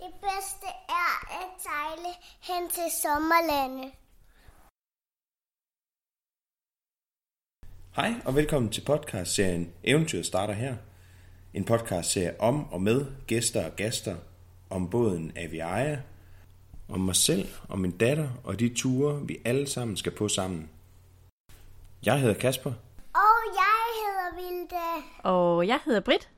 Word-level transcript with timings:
Det 0.00 0.14
bedste 0.20 0.66
er 0.88 1.12
at 1.40 1.62
sejle 1.62 2.12
hen 2.40 2.68
til 2.68 2.88
sommerlandet. 3.02 3.92
Hej 7.96 8.12
og 8.24 8.34
velkommen 8.34 8.72
til 8.72 8.84
podcastserien 8.84 9.72
Eventyr 9.84 10.22
starter 10.22 10.54
her. 10.54 10.76
En 11.54 11.64
podcastserie 11.64 12.40
om 12.40 12.72
og 12.72 12.82
med 12.82 13.06
gæster 13.26 13.70
og 13.70 13.76
gæster 13.76 14.16
om 14.70 14.90
båden 14.90 15.32
Aviaja, 15.36 15.98
om 16.88 17.00
mig 17.00 17.16
selv 17.16 17.48
og 17.68 17.78
min 17.78 17.98
datter 17.98 18.28
og 18.44 18.60
de 18.60 18.74
ture, 18.74 19.26
vi 19.26 19.36
alle 19.44 19.66
sammen 19.66 19.96
skal 19.96 20.12
på 20.12 20.28
sammen. 20.28 20.70
Jeg 22.06 22.20
hedder 22.20 22.34
Kasper. 22.34 22.72
Og 23.14 23.40
jeg 23.60 23.80
hedder 24.00 24.36
Vilde. 24.36 25.06
Og 25.24 25.66
jeg 25.66 25.80
hedder 25.84 26.00
Britt. 26.00 26.30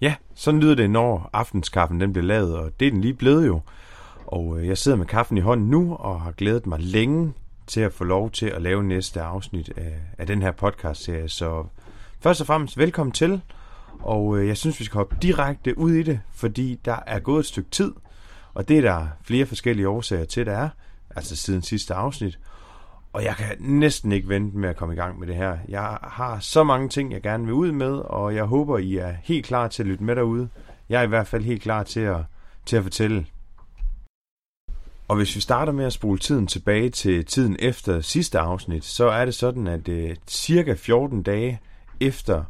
Ja, 0.00 0.14
sådan 0.48 0.60
lyder 0.60 0.74
det, 0.74 0.90
når 0.90 1.30
aftenskaffen 1.32 2.00
den 2.00 2.12
bliver 2.12 2.26
lavet, 2.26 2.56
og 2.56 2.80
det 2.80 2.86
er 2.86 2.90
den 2.90 3.00
lige 3.00 3.14
blevet 3.14 3.46
jo. 3.46 3.60
Og 4.26 4.58
øh, 4.60 4.66
jeg 4.66 4.78
sidder 4.78 4.98
med 4.98 5.06
kaffen 5.06 5.38
i 5.38 5.40
hånden 5.40 5.70
nu, 5.70 5.94
og 5.94 6.20
har 6.20 6.30
glædet 6.30 6.66
mig 6.66 6.80
længe 6.80 7.32
til 7.66 7.80
at 7.80 7.92
få 7.92 8.04
lov 8.04 8.30
til 8.30 8.46
at 8.46 8.62
lave 8.62 8.84
næste 8.84 9.20
afsnit 9.20 9.72
af, 9.76 9.94
af 10.18 10.26
den 10.26 10.42
her 10.42 10.52
podcast-serie. 10.52 11.28
Så 11.28 11.64
først 12.20 12.40
og 12.40 12.46
fremmest 12.46 12.78
velkommen 12.78 13.12
til, 13.12 13.40
og 14.02 14.38
øh, 14.38 14.48
jeg 14.48 14.56
synes, 14.56 14.80
vi 14.80 14.84
skal 14.84 14.98
hoppe 14.98 15.16
direkte 15.22 15.78
ud 15.78 15.92
i 15.92 16.02
det, 16.02 16.20
fordi 16.32 16.80
der 16.84 16.98
er 17.06 17.18
gået 17.18 17.40
et 17.40 17.46
stykke 17.46 17.70
tid, 17.70 17.92
og 18.54 18.68
det 18.68 18.78
er 18.78 18.82
der 18.82 19.06
flere 19.22 19.46
forskellige 19.46 19.88
årsager 19.88 20.24
til, 20.24 20.46
der 20.46 20.52
er, 20.52 20.68
altså 21.16 21.36
siden 21.36 21.62
sidste 21.62 21.94
afsnit. 21.94 22.38
Og 23.12 23.24
jeg 23.24 23.36
kan 23.36 23.56
næsten 23.58 24.12
ikke 24.12 24.28
vente 24.28 24.56
med 24.56 24.68
at 24.68 24.76
komme 24.76 24.94
i 24.94 24.96
gang 24.96 25.18
med 25.18 25.26
det 25.26 25.36
her. 25.36 25.58
Jeg 25.68 25.98
har 26.02 26.38
så 26.40 26.64
mange 26.64 26.88
ting, 26.88 27.12
jeg 27.12 27.22
gerne 27.22 27.44
vil 27.44 27.52
ud 27.52 27.72
med, 27.72 27.92
og 27.92 28.34
jeg 28.34 28.44
håber, 28.44 28.78
I 28.78 28.96
er 28.96 29.14
helt 29.22 29.46
klar 29.46 29.68
til 29.68 29.82
at 29.82 29.86
lytte 29.86 30.04
med 30.04 30.16
derude. 30.16 30.48
Jeg 30.88 30.98
er 30.98 31.04
i 31.04 31.08
hvert 31.08 31.26
fald 31.26 31.44
helt 31.44 31.62
klar 31.62 31.82
til 31.82 32.00
at, 32.00 32.20
til 32.66 32.76
at 32.76 32.82
fortælle. 32.82 33.26
Og 35.08 35.16
hvis 35.16 35.36
vi 35.36 35.40
starter 35.40 35.72
med 35.72 35.84
at 35.84 35.92
spole 35.92 36.18
tiden 36.18 36.46
tilbage 36.46 36.90
til 36.90 37.24
tiden 37.24 37.56
efter 37.58 38.00
sidste 38.00 38.38
afsnit, 38.38 38.84
så 38.84 39.08
er 39.08 39.24
det 39.24 39.34
sådan, 39.34 39.66
at 39.66 39.88
øh, 39.88 40.16
cirka 40.26 40.74
14 40.74 41.22
dage 41.22 41.60
efter, 42.00 42.44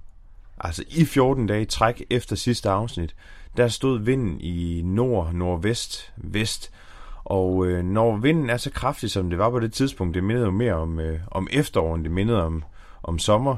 altså 0.61 0.85
i 0.89 1.05
14 1.05 1.47
dage 1.47 1.65
træk 1.65 2.05
efter 2.11 2.37
sidste 2.37 2.71
afsnit, 2.71 3.15
der 3.57 3.69
stod 3.69 3.99
vinden 3.99 4.41
i 4.41 4.83
nord, 4.85 5.33
nordvest, 5.33 6.13
vest, 6.17 6.73
og 7.29 7.67
øh, 7.67 7.85
når 7.85 8.17
vinden 8.17 8.51
er 8.51 8.57
så 8.57 8.71
kraftig, 8.71 9.11
som 9.11 9.31
det 9.31 9.39
var 9.39 9.51
på 9.51 9.61
det 9.61 9.73
tidspunkt, 9.73 10.15
det 10.15 10.25
mindede 10.25 10.47
jo 10.47 10.53
mere 10.53 10.75
om, 10.75 11.01
øh, 11.01 11.21
om 11.31 11.49
efteråret, 11.51 12.05
det 12.05 12.11
mindede 12.11 12.45
om, 12.45 12.65
om 13.03 13.19
sommer, 13.19 13.57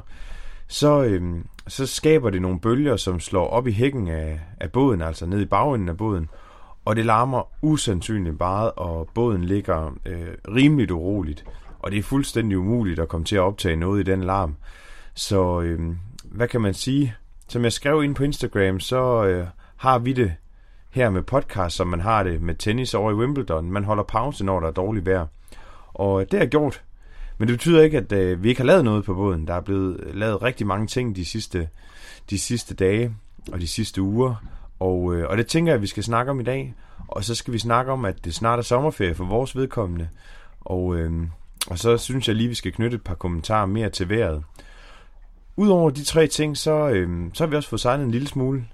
så, 0.67 1.03
øh, 1.03 1.21
så 1.67 1.85
skaber 1.85 2.29
det 2.29 2.41
nogle 2.41 2.59
bølger, 2.59 2.95
som 2.95 3.19
slår 3.19 3.47
op 3.47 3.67
i 3.67 3.71
hækken 3.71 4.07
af, 4.07 4.39
af 4.59 4.71
båden, 4.71 5.01
altså 5.01 5.25
ned 5.25 5.41
i 5.41 5.45
bagenden 5.45 5.89
af 5.89 5.97
båden, 5.97 6.29
og 6.85 6.95
det 6.95 7.05
larmer 7.05 7.51
usandsynligt 7.61 8.39
meget, 8.39 8.71
og 8.75 9.09
båden 9.13 9.43
ligger 9.43 9.97
øh, 10.05 10.27
rimeligt 10.47 10.91
uroligt, 10.91 11.45
og 11.79 11.91
det 11.91 11.99
er 11.99 12.03
fuldstændig 12.03 12.57
umuligt 12.57 12.99
at 12.99 13.07
komme 13.07 13.25
til 13.25 13.35
at 13.35 13.41
optage 13.41 13.75
noget 13.75 13.99
i 13.99 14.11
den 14.11 14.23
larm. 14.23 14.55
Så 15.13 15.61
øh, 15.61 15.79
hvad 16.23 16.47
kan 16.47 16.61
man 16.61 16.73
sige? 16.73 17.15
Som 17.47 17.63
jeg 17.63 17.73
skrev 17.73 18.03
ind 18.03 18.15
på 18.15 18.23
Instagram, 18.23 18.79
så 18.79 19.23
øh, 19.23 19.47
har 19.77 19.99
vi 19.99 20.13
det 20.13 20.33
her 20.91 21.09
med 21.09 21.21
podcast, 21.21 21.75
som 21.75 21.87
man 21.87 21.99
har 21.99 22.23
det 22.23 22.41
med 22.41 22.55
tennis 22.55 22.93
over 22.93 23.11
i 23.11 23.15
Wimbledon. 23.15 23.71
Man 23.71 23.83
holder 23.83 24.03
pause, 24.03 24.45
når 24.45 24.59
der 24.59 24.67
er 24.67 24.71
dårligt 24.71 25.05
vejr. 25.05 25.25
Og 25.93 26.31
det 26.31 26.39
har 26.39 26.45
gjort. 26.45 26.83
Men 27.37 27.47
det 27.47 27.57
betyder 27.57 27.81
ikke, 27.81 27.97
at 27.97 28.11
øh, 28.11 28.43
vi 28.43 28.49
ikke 28.49 28.61
har 28.61 28.65
lavet 28.65 28.85
noget 28.85 29.05
på 29.05 29.13
båden. 29.13 29.47
Der 29.47 29.53
er 29.53 29.61
blevet 29.61 30.11
lavet 30.13 30.41
rigtig 30.41 30.67
mange 30.67 30.87
ting 30.87 31.15
de 31.15 31.25
sidste, 31.25 31.69
de 32.29 32.39
sidste 32.39 32.75
dage 32.75 33.15
og 33.51 33.61
de 33.61 33.67
sidste 33.67 34.01
uger. 34.01 34.35
Og, 34.79 35.15
øh, 35.15 35.29
og 35.29 35.37
det 35.37 35.47
tænker 35.47 35.71
jeg, 35.71 35.75
at 35.75 35.81
vi 35.81 35.87
skal 35.87 36.03
snakke 36.03 36.31
om 36.31 36.39
i 36.39 36.43
dag. 36.43 36.73
Og 37.07 37.23
så 37.23 37.35
skal 37.35 37.53
vi 37.53 37.59
snakke 37.59 37.91
om, 37.91 38.05
at 38.05 38.25
det 38.25 38.35
snart 38.35 38.59
er 38.59 38.63
sommerferie 38.63 39.15
for 39.15 39.25
vores 39.25 39.55
vedkommende. 39.55 40.09
Og, 40.61 40.95
øh, 40.95 41.11
og 41.67 41.79
så 41.79 41.97
synes 41.97 42.27
jeg 42.27 42.35
lige, 42.35 42.45
at 42.45 42.49
vi 42.49 42.55
skal 42.55 42.71
knytte 42.71 42.95
et 42.95 43.03
par 43.03 43.15
kommentarer 43.15 43.65
mere 43.65 43.89
til 43.89 44.09
vejret. 44.09 44.43
Udover 45.55 45.89
de 45.89 46.03
tre 46.03 46.27
ting, 46.27 46.57
så, 46.57 46.89
øh, 46.89 47.29
så 47.33 47.43
har 47.43 47.49
vi 47.49 47.55
også 47.55 47.69
fået 47.69 47.81
sejlet 47.81 48.05
en 48.05 48.11
lille 48.11 48.27
smule. 48.27 48.65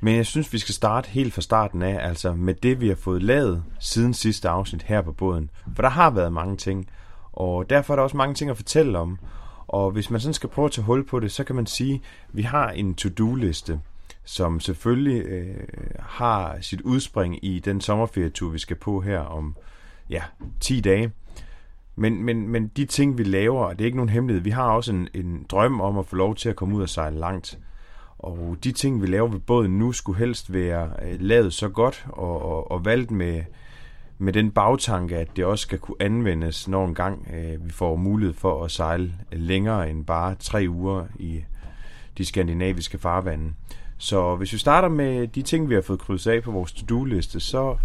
Men 0.00 0.16
jeg 0.16 0.26
synes, 0.26 0.52
vi 0.52 0.58
skal 0.58 0.74
starte 0.74 1.08
helt 1.08 1.34
fra 1.34 1.40
starten 1.40 1.82
af, 1.82 2.08
altså 2.08 2.32
med 2.32 2.54
det, 2.54 2.80
vi 2.80 2.88
har 2.88 2.94
fået 2.94 3.22
lavet 3.22 3.62
siden 3.80 4.14
sidste 4.14 4.48
afsnit 4.48 4.82
her 4.82 5.02
på 5.02 5.12
båden. 5.12 5.50
For 5.74 5.82
der 5.82 5.88
har 5.88 6.10
været 6.10 6.32
mange 6.32 6.56
ting, 6.56 6.88
og 7.32 7.70
derfor 7.70 7.94
er 7.94 7.96
der 7.96 8.02
også 8.02 8.16
mange 8.16 8.34
ting 8.34 8.50
at 8.50 8.56
fortælle 8.56 8.98
om. 8.98 9.18
Og 9.68 9.90
hvis 9.90 10.10
man 10.10 10.20
sådan 10.20 10.34
skal 10.34 10.48
prøve 10.48 10.66
at 10.66 10.72
tage 10.72 10.84
hul 10.84 11.06
på 11.06 11.20
det, 11.20 11.32
så 11.32 11.44
kan 11.44 11.56
man 11.56 11.66
sige, 11.66 11.94
at 11.94 12.00
vi 12.32 12.42
har 12.42 12.70
en 12.70 12.94
to-do-liste, 12.94 13.80
som 14.24 14.60
selvfølgelig 14.60 15.22
øh, 15.26 15.56
har 15.98 16.56
sit 16.60 16.80
udspring 16.80 17.44
i 17.44 17.58
den 17.58 17.80
sommerferietur, 17.80 18.50
vi 18.50 18.58
skal 18.58 18.76
på 18.76 19.00
her 19.00 19.20
om 19.20 19.56
ja, 20.10 20.22
10 20.60 20.80
dage. 20.80 21.12
Men, 21.96 22.22
men, 22.22 22.48
men 22.48 22.68
de 22.68 22.84
ting, 22.84 23.18
vi 23.18 23.24
laver, 23.24 23.72
det 23.72 23.80
er 23.80 23.84
ikke 23.84 23.96
nogen 23.96 24.08
hemmelighed. 24.08 24.42
Vi 24.42 24.50
har 24.50 24.70
også 24.70 24.92
en, 24.92 25.08
en 25.14 25.46
drøm 25.50 25.80
om 25.80 25.98
at 25.98 26.06
få 26.06 26.16
lov 26.16 26.34
til 26.34 26.48
at 26.48 26.56
komme 26.56 26.76
ud 26.76 26.82
og 26.82 26.88
sejle 26.88 27.18
langt. 27.18 27.58
Og 28.18 28.56
de 28.64 28.72
ting, 28.72 29.02
vi 29.02 29.06
laver 29.06 29.28
ved 29.28 29.40
båden 29.40 29.78
nu, 29.78 29.92
skulle 29.92 30.18
helst 30.18 30.52
være 30.52 30.90
øh, 31.02 31.20
lavet 31.20 31.52
så 31.52 31.68
godt 31.68 32.06
og, 32.08 32.42
og, 32.42 32.70
og 32.70 32.84
valgt 32.84 33.10
med, 33.10 33.42
med 34.18 34.32
den 34.32 34.50
bagtanke, 34.50 35.16
at 35.16 35.36
det 35.36 35.44
også 35.44 35.62
skal 35.62 35.78
kunne 35.78 35.96
anvendes, 36.00 36.68
når 36.68 36.86
en 36.86 36.94
gang 36.94 37.28
øh, 37.34 37.66
vi 37.66 37.70
får 37.70 37.96
mulighed 37.96 38.34
for 38.34 38.64
at 38.64 38.70
sejle 38.70 39.14
længere 39.32 39.90
end 39.90 40.04
bare 40.04 40.34
tre 40.34 40.66
uger 40.68 41.06
i 41.18 41.44
de 42.18 42.24
skandinaviske 42.24 42.98
farvande. 42.98 43.52
Så 43.98 44.36
hvis 44.36 44.52
vi 44.52 44.58
starter 44.58 44.88
med 44.88 45.28
de 45.28 45.42
ting, 45.42 45.68
vi 45.68 45.74
har 45.74 45.82
fået 45.82 46.00
krydset 46.00 46.30
af 46.30 46.42
på 46.42 46.50
vores 46.50 46.72
to-do-liste, 46.72 47.40
så 47.40 47.76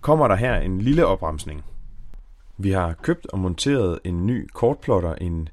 kommer 0.00 0.28
der 0.28 0.34
her 0.34 0.56
en 0.56 0.80
lille 0.80 1.06
opremsning. 1.06 1.62
Vi 2.58 2.70
har 2.70 2.94
købt 3.02 3.26
og 3.26 3.38
monteret 3.38 3.98
en 4.04 4.26
ny 4.26 4.48
kortplotter, 4.54 5.14
en 5.14 5.48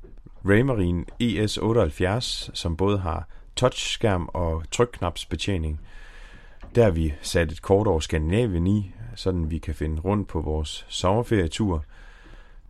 Raymarine 0.45 1.05
ES78, 1.23 2.49
som 2.53 2.75
både 2.75 2.99
har 2.99 3.27
touchskærm 3.59 4.29
og 4.33 4.63
trykknapsbetjening. 4.71 5.79
Der 6.75 6.83
har 6.83 6.91
vi 6.91 7.13
sat 7.21 7.51
et 7.51 7.61
kort 7.61 7.87
over 7.87 7.99
Skandinavien 7.99 8.67
i, 8.67 8.91
sådan 9.15 9.51
vi 9.51 9.57
kan 9.57 9.75
finde 9.75 10.01
rundt 10.01 10.27
på 10.27 10.41
vores 10.41 10.85
sommerferietur. 10.89 11.83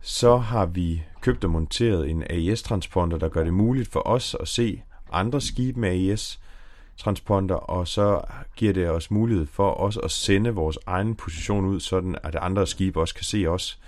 Så 0.00 0.36
har 0.36 0.66
vi 0.66 1.02
købt 1.20 1.44
og 1.44 1.50
monteret 1.50 2.10
en 2.10 2.24
AES-transponder, 2.30 3.18
der 3.18 3.28
gør 3.28 3.44
det 3.44 3.54
muligt 3.54 3.92
for 3.92 4.08
os 4.08 4.36
at 4.40 4.48
se 4.48 4.82
andre 5.12 5.40
skibe 5.40 5.80
med 5.80 5.90
AES-transponder, 5.90 7.54
og 7.54 7.88
så 7.88 8.20
giver 8.56 8.72
det 8.72 8.90
os 8.90 9.10
mulighed 9.10 9.46
for 9.46 9.80
os 9.80 9.96
at 9.96 10.10
sende 10.10 10.50
vores 10.50 10.78
egen 10.86 11.14
position 11.14 11.64
ud, 11.64 11.80
sådan 11.80 12.16
at 12.22 12.36
andre 12.36 12.66
skibe 12.66 13.00
også 13.00 13.14
kan 13.14 13.24
se 13.24 13.46
os. 13.46 13.78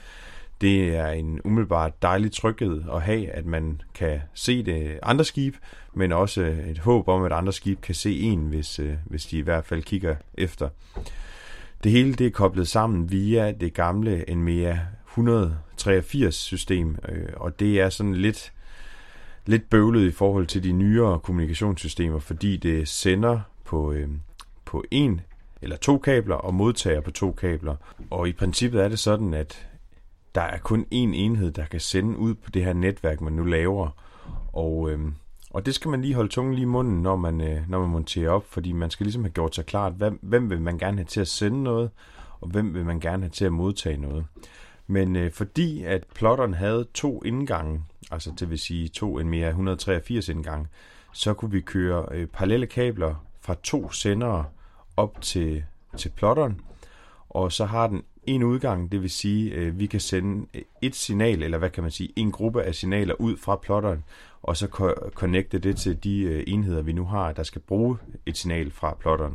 Det 0.62 0.96
er 0.96 1.06
en 1.06 1.40
umiddelbart 1.44 2.02
dejlig 2.02 2.32
tryghed 2.32 2.82
at 2.92 3.02
have, 3.02 3.30
at 3.30 3.46
man 3.46 3.80
kan 3.94 4.20
se 4.34 4.62
det 4.62 4.98
andre 5.02 5.25
skib, 5.25 5.54
men 5.94 6.12
også 6.12 6.42
et 6.70 6.78
håb 6.78 7.08
om, 7.08 7.25
at 7.25 7.32
andre 7.32 7.52
skib 7.52 7.81
kan 7.81 7.94
se 7.94 8.20
en, 8.20 8.38
hvis, 8.38 8.78
øh, 8.78 8.94
hvis 9.04 9.26
de 9.26 9.38
i 9.38 9.40
hvert 9.40 9.64
fald 9.64 9.82
kigger 9.82 10.16
efter. 10.34 10.69
Det 11.84 11.92
hele 11.92 12.14
det 12.14 12.26
er 12.26 12.31
koblet 12.31 12.69
sammen 12.69 13.10
via 13.10 13.52
det 13.52 13.75
gamle 13.75 14.25
NMEA 14.34 14.76
183 15.08 16.34
system, 16.34 16.96
øh, 17.08 17.28
og 17.37 17.60
det 17.60 17.81
er 17.81 17.88
sådan 17.88 18.14
lidt, 18.14 18.52
lidt 19.46 19.70
bøvlet 19.70 20.08
i 20.08 20.12
forhold 20.12 20.46
til 20.46 20.62
de 20.62 20.72
nyere 20.72 21.20
kommunikationssystemer, 21.20 22.19
fordi 22.19 22.56
det 22.56 22.88
sender 22.88 23.40
på, 23.64 23.92
øh, 23.92 24.08
på 24.64 24.84
en 24.90 25.20
eller 25.62 25.76
to 25.76 25.98
kabler 25.98 26.34
og 26.34 26.54
modtager 26.54 27.00
på 27.00 27.10
to 27.10 27.32
kabler. 27.32 27.76
Og 28.10 28.28
i 28.28 28.32
princippet 28.32 28.84
er 28.84 28.88
det 28.88 28.98
sådan, 28.98 29.34
at 29.34 29.69
der 30.34 30.43
er 30.43 30.58
kun 30.58 30.81
én 30.81 31.14
enhed, 31.14 31.52
der 31.52 31.67
kan 31.67 31.81
sende 31.81 32.19
ud 32.19 32.34
på 32.34 32.50
det 32.50 32.64
her 32.64 32.73
netværk, 32.73 33.20
man 33.20 33.32
nu 33.32 33.44
laver. 33.44 33.88
Og, 34.52 34.90
øh, 34.90 35.00
og 35.50 35.67
det 35.67 35.75
skal 35.75 35.90
man 35.90 36.02
lige 36.02 36.14
holde 36.14 36.29
tungen 36.29 36.55
lige 36.55 36.62
i 36.62 36.67
munden, 36.67 37.02
når 37.02 37.17
man, 37.17 37.40
øh, 37.40 37.70
når 37.70 37.81
man 37.81 37.88
monterer 37.88 38.31
op, 38.31 38.44
fordi 38.49 38.73
man 38.73 38.90
skal 38.90 39.06
ligesom 39.06 39.23
have 39.23 39.32
gjort 39.32 39.55
sig 39.55 39.67
klart, 39.67 39.93
hvem, 39.93 40.19
hvem 40.23 40.50
vil 40.50 40.61
man 40.61 40.79
gerne 40.79 40.96
have 40.96 41.06
til 41.06 41.20
at 41.20 41.29
sende 41.29 41.62
noget, 41.62 41.90
og 42.40 42.49
hvem 42.49 42.75
vil 42.75 42.84
man 42.84 43.00
gerne 43.00 43.23
have 43.23 43.31
til 43.31 43.44
at 43.44 43.52
modtage 43.52 43.96
noget. 43.96 44.25
Men 44.87 45.17
øh, 45.17 45.32
fordi 45.32 45.84
at 45.84 46.05
plotteren 46.14 46.55
havde 46.55 46.87
to 46.94 47.23
indgange, 47.25 47.82
altså 48.11 48.32
det 48.40 48.50
vil 48.50 48.58
sige 48.58 48.88
to 48.88 49.19
en 49.19 49.28
mere 49.28 49.49
183 49.49 50.28
indgange, 50.28 50.67
så 51.12 51.35
kunne 51.35 51.50
vi 51.50 51.61
køre 51.61 52.06
øh, 52.11 52.26
parallelle 52.26 52.67
kabler 52.67 53.14
fra 53.40 53.55
to 53.62 53.90
sendere 53.90 54.44
op 54.96 55.20
til, 55.20 55.64
til 55.96 56.08
plotteren, 56.08 56.61
og 57.28 57.52
så 57.52 57.64
har 57.64 57.87
den 57.87 58.02
en 58.26 58.42
udgang, 58.42 58.92
det 58.92 59.02
vil 59.02 59.10
sige, 59.10 59.50
øh, 59.50 59.78
vi 59.78 59.86
kan 59.86 60.00
sende 60.00 60.46
øh, 60.54 60.62
et 60.82 60.94
signal, 60.94 61.42
eller 61.42 61.58
hvad 61.58 61.70
kan 61.70 61.82
man 61.82 61.90
sige, 61.90 62.12
en 62.16 62.32
gruppe 62.32 62.62
af 62.62 62.74
signaler 62.74 63.14
ud 63.14 63.36
fra 63.36 63.56
plotteren, 63.56 64.04
og 64.42 64.56
så 64.56 64.66
connecte 65.14 65.58
det 65.58 65.76
til 65.76 66.04
de 66.04 66.20
øh, 66.20 66.44
enheder, 66.46 66.82
vi 66.82 66.92
nu 66.92 67.04
har, 67.04 67.32
der 67.32 67.42
skal 67.42 67.60
bruge 67.60 67.96
et 68.26 68.36
signal 68.36 68.70
fra 68.70 68.96
plotteren. 69.00 69.34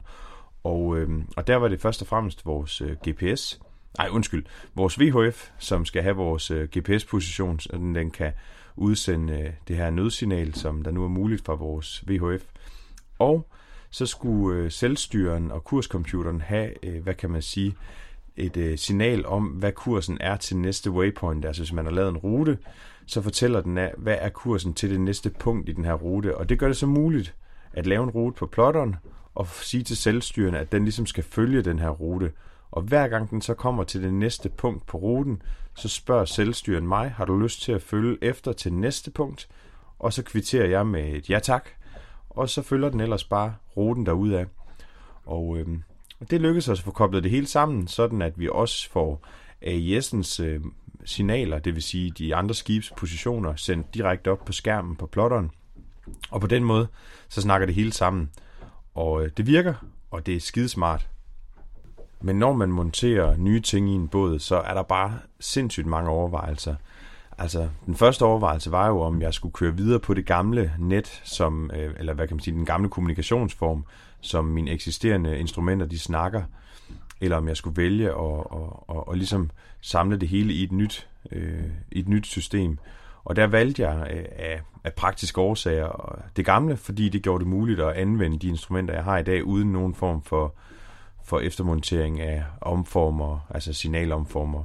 Og, 0.63 0.97
øh, 0.97 1.09
og 1.37 1.47
der 1.47 1.55
var 1.55 1.67
det 1.67 1.81
først 1.81 2.01
og 2.01 2.07
fremmest 2.07 2.45
vores 2.45 2.81
øh, 2.81 2.95
GPS, 3.09 3.59
nej 3.97 4.09
undskyld, 4.11 4.45
vores 4.75 4.99
VHF, 4.99 5.49
som 5.57 5.85
skal 5.85 6.03
have 6.03 6.15
vores 6.15 6.51
øh, 6.51 6.69
GPS-position, 6.77 7.59
så 7.59 7.69
den, 7.73 7.95
den 7.95 8.11
kan 8.11 8.31
udsende 8.75 9.33
øh, 9.33 9.49
det 9.67 9.75
her 9.75 9.89
nødsignal, 9.89 10.53
som 10.53 10.83
der 10.83 10.91
nu 10.91 11.03
er 11.03 11.07
muligt 11.07 11.45
fra 11.45 11.53
vores 11.53 12.03
VHF. 12.07 12.43
Og 13.19 13.47
så 13.89 14.05
skulle 14.05 14.59
øh, 14.59 14.71
selvstyren 14.71 15.51
og 15.51 15.63
kurscomputeren 15.63 16.41
have, 16.41 16.85
øh, 16.85 17.03
hvad 17.03 17.13
kan 17.13 17.29
man 17.29 17.41
sige, 17.41 17.75
et 18.37 18.57
øh, 18.57 18.77
signal 18.77 19.25
om, 19.25 19.43
hvad 19.43 19.71
kursen 19.71 20.17
er 20.21 20.37
til 20.37 20.57
næste 20.57 20.91
waypoint. 20.91 21.45
Altså 21.45 21.61
hvis 21.61 21.73
man 21.73 21.85
har 21.85 21.91
lavet 21.91 22.09
en 22.09 22.17
rute, 22.17 22.57
så 23.05 23.21
fortæller 23.21 23.61
den, 23.61 23.77
af, 23.77 23.93
hvad 23.97 24.17
er 24.19 24.29
kursen 24.29 24.73
til 24.73 24.89
det 24.89 25.01
næste 25.01 25.29
punkt 25.29 25.69
i 25.69 25.71
den 25.71 25.85
her 25.85 25.93
rute. 25.93 26.37
Og 26.37 26.49
det 26.49 26.59
gør 26.59 26.67
det 26.67 26.77
så 26.77 26.87
muligt 26.87 27.35
at 27.73 27.87
lave 27.87 28.03
en 28.03 28.09
rute 28.09 28.35
på 28.37 28.45
plotteren, 28.45 28.95
og 29.35 29.47
sige 29.47 29.83
til 29.83 29.97
selvstyrende, 29.97 30.59
at 30.59 30.71
den 30.71 30.83
ligesom 30.83 31.05
skal 31.05 31.23
følge 31.23 31.61
den 31.61 31.79
her 31.79 31.89
rute. 31.89 32.31
Og 32.71 32.81
hver 32.81 33.07
gang 33.07 33.29
den 33.29 33.41
så 33.41 33.53
kommer 33.53 33.83
til 33.83 34.03
det 34.03 34.13
næste 34.13 34.49
punkt 34.49 34.85
på 34.85 34.97
ruten, 34.97 35.41
så 35.75 35.87
spørger 35.87 36.25
selvstyren 36.25 36.87
mig, 36.87 37.09
har 37.09 37.25
du 37.25 37.37
lyst 37.39 37.61
til 37.61 37.71
at 37.71 37.81
følge 37.81 38.17
efter 38.21 38.53
til 38.53 38.73
næste 38.73 39.11
punkt? 39.11 39.49
Og 39.99 40.13
så 40.13 40.23
kvitterer 40.23 40.67
jeg 40.67 40.87
med 40.87 41.13
et 41.13 41.29
ja 41.29 41.39
tak, 41.39 41.69
og 42.29 42.49
så 42.49 42.61
følger 42.61 42.89
den 42.89 42.99
ellers 42.99 43.23
bare 43.23 43.55
ruten 43.77 44.07
af. 44.07 44.45
Og, 45.25 45.57
øhm, 45.57 45.73
og 45.75 45.96
det 46.29 46.41
lykkedes 46.41 46.69
os 46.69 46.79
at 46.79 46.85
få 46.85 46.91
koblet 46.91 47.23
det 47.23 47.31
hele 47.31 47.47
sammen, 47.47 47.87
sådan 47.87 48.21
at 48.21 48.39
vi 48.39 48.49
også 48.51 48.89
får 48.89 49.21
AIS'ens 49.65 50.43
øh, 50.43 50.61
signaler, 51.05 51.59
det 51.59 51.75
vil 51.75 51.83
sige 51.83 52.11
de 52.11 52.35
andre 52.35 52.55
skibs 52.55 52.93
positioner, 52.97 53.55
sendt 53.55 53.93
direkte 53.93 54.31
op 54.31 54.45
på 54.45 54.51
skærmen 54.51 54.95
på 54.95 55.07
plotteren. 55.07 55.51
Og 56.31 56.41
på 56.41 56.47
den 56.47 56.63
måde, 56.63 56.87
så 57.29 57.41
snakker 57.41 57.65
det 57.65 57.75
hele 57.75 57.93
sammen. 57.93 58.29
Og 58.95 59.23
øh, 59.23 59.31
det 59.37 59.47
virker, 59.47 59.73
og 60.11 60.25
det 60.25 60.35
er 60.35 60.39
skidesmart. 60.39 61.07
Men 62.21 62.39
når 62.39 62.53
man 62.53 62.69
monterer 62.69 63.37
nye 63.37 63.59
ting 63.59 63.89
i 63.89 63.93
en 63.93 64.07
båd, 64.07 64.39
så 64.39 64.55
er 64.55 64.73
der 64.73 64.83
bare 64.83 65.19
sindssygt 65.39 65.87
mange 65.87 66.09
overvejelser. 66.09 66.75
Altså, 67.37 67.69
den 67.85 67.95
første 67.95 68.23
overvejelse 68.23 68.71
var 68.71 68.87
jo, 68.87 69.01
om 69.01 69.21
jeg 69.21 69.33
skulle 69.33 69.53
køre 69.53 69.75
videre 69.75 69.99
på 69.99 70.13
det 70.13 70.25
gamle 70.25 70.73
net, 70.79 71.21
som, 71.23 71.71
øh, 71.73 71.93
eller 71.97 72.13
hvad 72.13 72.27
kan 72.27 72.35
man 72.35 72.43
sige, 72.43 72.55
den 72.55 72.65
gamle 72.65 72.89
kommunikationsform, 72.89 73.85
som 74.27 74.45
mine 74.45 74.71
eksisterende 74.71 75.39
instrumenter, 75.39 75.85
de 75.85 75.99
snakker, 75.99 76.43
eller 77.21 77.37
om 77.37 77.47
jeg 77.47 77.57
skulle 77.57 77.77
vælge 77.77 78.09
at, 78.09 78.39
at, 78.51 78.95
at, 78.97 79.03
at 79.11 79.17
ligesom 79.17 79.49
samle 79.81 80.17
det 80.17 80.29
hele 80.29 80.53
i 80.53 80.63
et 80.63 80.71
nyt, 80.71 81.07
øh, 81.31 81.63
i 81.91 81.99
et 81.99 82.07
nyt 82.07 82.27
system. 82.27 82.77
Og 83.23 83.35
der 83.35 83.47
valgte 83.47 83.87
jeg 83.87 84.07
øh, 84.11 84.25
af, 84.35 84.61
af 84.83 84.93
praktiske 84.93 85.41
årsager 85.41 86.19
det 86.35 86.45
gamle, 86.45 86.77
fordi 86.77 87.09
det 87.09 87.23
gjorde 87.23 87.39
det 87.39 87.47
muligt 87.47 87.79
at 87.79 87.93
anvende 87.93 88.39
de 88.39 88.47
instrumenter, 88.47 88.93
jeg 88.93 89.03
har 89.03 89.17
i 89.17 89.23
dag, 89.23 89.43
uden 89.43 89.71
nogen 89.71 89.95
form 89.95 90.21
for, 90.21 90.53
for 91.23 91.39
eftermontering 91.39 92.21
af 92.21 92.43
omformer, 92.61 93.39
altså 93.49 93.73
signalomformer. 93.73 94.63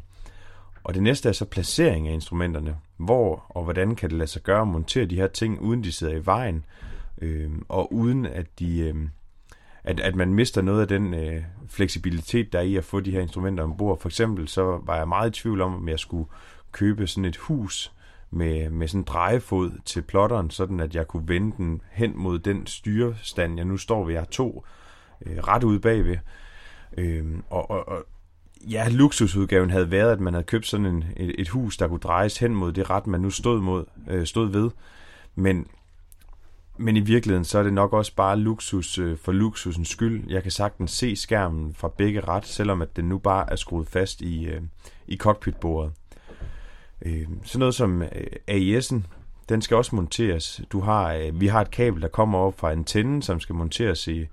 Og 0.85 0.95
det 0.95 1.03
næste 1.03 1.29
er 1.29 1.33
så 1.33 1.45
placering 1.45 2.09
af 2.09 2.13
instrumenterne. 2.13 2.77
Hvor 2.97 3.45
og 3.49 3.65
hvordan 3.65 3.95
kan 3.95 4.11
det 4.11 4.19
lade 4.19 4.31
sig 4.31 4.43
gøre 4.43 4.61
at 4.61 4.69
montere 4.69 5.05
de 5.05 5.17
her 5.17 5.27
ting, 5.27 5.61
uden 5.61 5.85
de 5.85 5.93
sidder 5.93 6.15
i 6.15 6.27
vejen, 6.27 6.65
øh, 7.19 7.51
og 7.69 7.93
uden 7.93 8.27
at 8.27 8.47
de... 8.59 8.79
Øh, 8.79 8.95
at, 9.85 10.01
at 10.01 10.15
man 10.15 10.35
mister 10.35 10.63
noget 10.63 10.81
af 10.81 10.89
den 10.89 11.15
øh, 11.15 11.43
fleksibilitet, 11.69 12.53
der 12.53 12.59
er 12.59 12.63
i 12.63 12.77
at 12.77 12.85
få 12.85 13.01
de 13.01 13.11
her 13.11 13.21
instrumenter 13.21 13.65
ombord. 13.65 14.01
For 14.01 14.09
eksempel 14.09 14.49
så 14.49 14.81
var 14.83 14.97
jeg 14.97 15.09
meget 15.09 15.39
i 15.39 15.41
tvivl 15.41 15.61
om, 15.61 15.75
om 15.75 15.89
jeg 15.89 15.99
skulle 15.99 16.29
købe 16.73 17.07
sådan 17.07 17.25
et 17.25 17.37
hus 17.37 17.93
med, 18.31 18.71
med 18.71 18.89
sådan 18.89 19.01
en 19.01 19.05
drejefod 19.05 19.71
til 19.85 20.03
plotteren, 20.03 20.51
sådan 20.51 20.81
at 20.81 20.95
jeg 20.95 21.09
kunne 21.09 21.29
vende 21.29 21.57
den 21.57 21.81
hen 21.91 22.13
mod 22.17 22.39
den 22.39 22.67
styrestand, 22.67 23.57
jeg 23.57 23.65
nu 23.65 23.77
står 23.77 24.05
ved. 24.05 24.13
Jeg 24.13 24.21
har 24.21 24.27
to 24.27 24.65
øh, 25.27 25.37
ret 25.39 25.65
ude 25.65 25.81
bagved. 25.81 26.17
Øh, 26.99 27.25
og, 27.51 27.71
og, 27.71 27.89
og 27.89 28.05
ja, 28.71 28.89
luksusudgaven 28.89 29.71
havde 29.71 29.91
været, 29.91 30.13
at 30.13 30.21
man 30.21 30.35
havde 30.35 30.45
købt 30.45 30.67
sådan 30.67 30.87
en, 30.87 31.05
et, 31.17 31.35
et 31.39 31.49
hus, 31.49 31.77
der 31.77 31.89
kunne 31.89 32.01
drejes 32.01 32.39
hen 32.39 32.55
mod 32.55 32.73
det 32.73 32.91
ret, 32.91 33.07
man 33.07 33.21
nu 33.21 33.31
stod, 33.31 33.61
mod, 33.61 33.85
øh, 34.11 34.27
stod 34.27 34.49
ved. 34.49 34.71
Men 35.35 35.67
men 36.77 36.97
i 36.97 37.01
virkeligheden, 37.01 37.45
så 37.45 37.59
er 37.59 37.63
det 37.63 37.73
nok 37.73 37.93
også 37.93 38.15
bare 38.15 38.39
luksus 38.39 38.99
øh, 38.99 39.19
for 39.19 39.33
luksusens 39.33 39.89
skyld. 39.89 40.31
Jeg 40.31 40.43
kan 40.43 40.51
sagtens 40.51 40.91
se 40.91 41.17
skærmen 41.17 41.75
fra 41.75 41.89
begge 41.89 42.21
ret, 42.21 42.47
selvom 42.47 42.83
at 42.83 42.97
den 42.97 43.05
nu 43.05 43.19
bare 43.19 43.53
er 43.53 43.57
skruet 43.57 43.89
fast 43.89 44.21
i, 44.21 44.47
øh, 44.47 44.61
i 45.07 45.17
cockpitbordet. 45.17 45.93
Øh, 47.03 47.27
sådan 47.45 47.59
noget 47.59 47.75
som 47.75 48.03
øh, 48.03 48.27
AIS'en, 48.51 49.01
den 49.49 49.63
skal 49.63 49.77
også 49.77 49.97
monteres. 49.97 50.61
Du 50.73 50.81
har, 50.81 51.13
øh, 51.13 51.41
vi 51.41 51.47
har 51.47 51.61
et 51.61 51.71
kabel, 51.71 52.03
der 52.03 52.09
kommer 52.09 52.39
op 52.39 52.59
fra 52.59 52.73
antennen, 52.73 53.23
som 53.23 53.41
skal 53.41 53.55
monteres 53.55 54.09
i, 54.09 54.27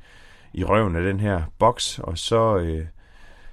i 0.54 0.64
røven 0.64 0.96
af 0.96 1.04
den 1.04 1.20
her 1.20 1.42
boks, 1.60 2.00
og 2.00 2.18
så 2.18 2.58
øh, 2.58 2.86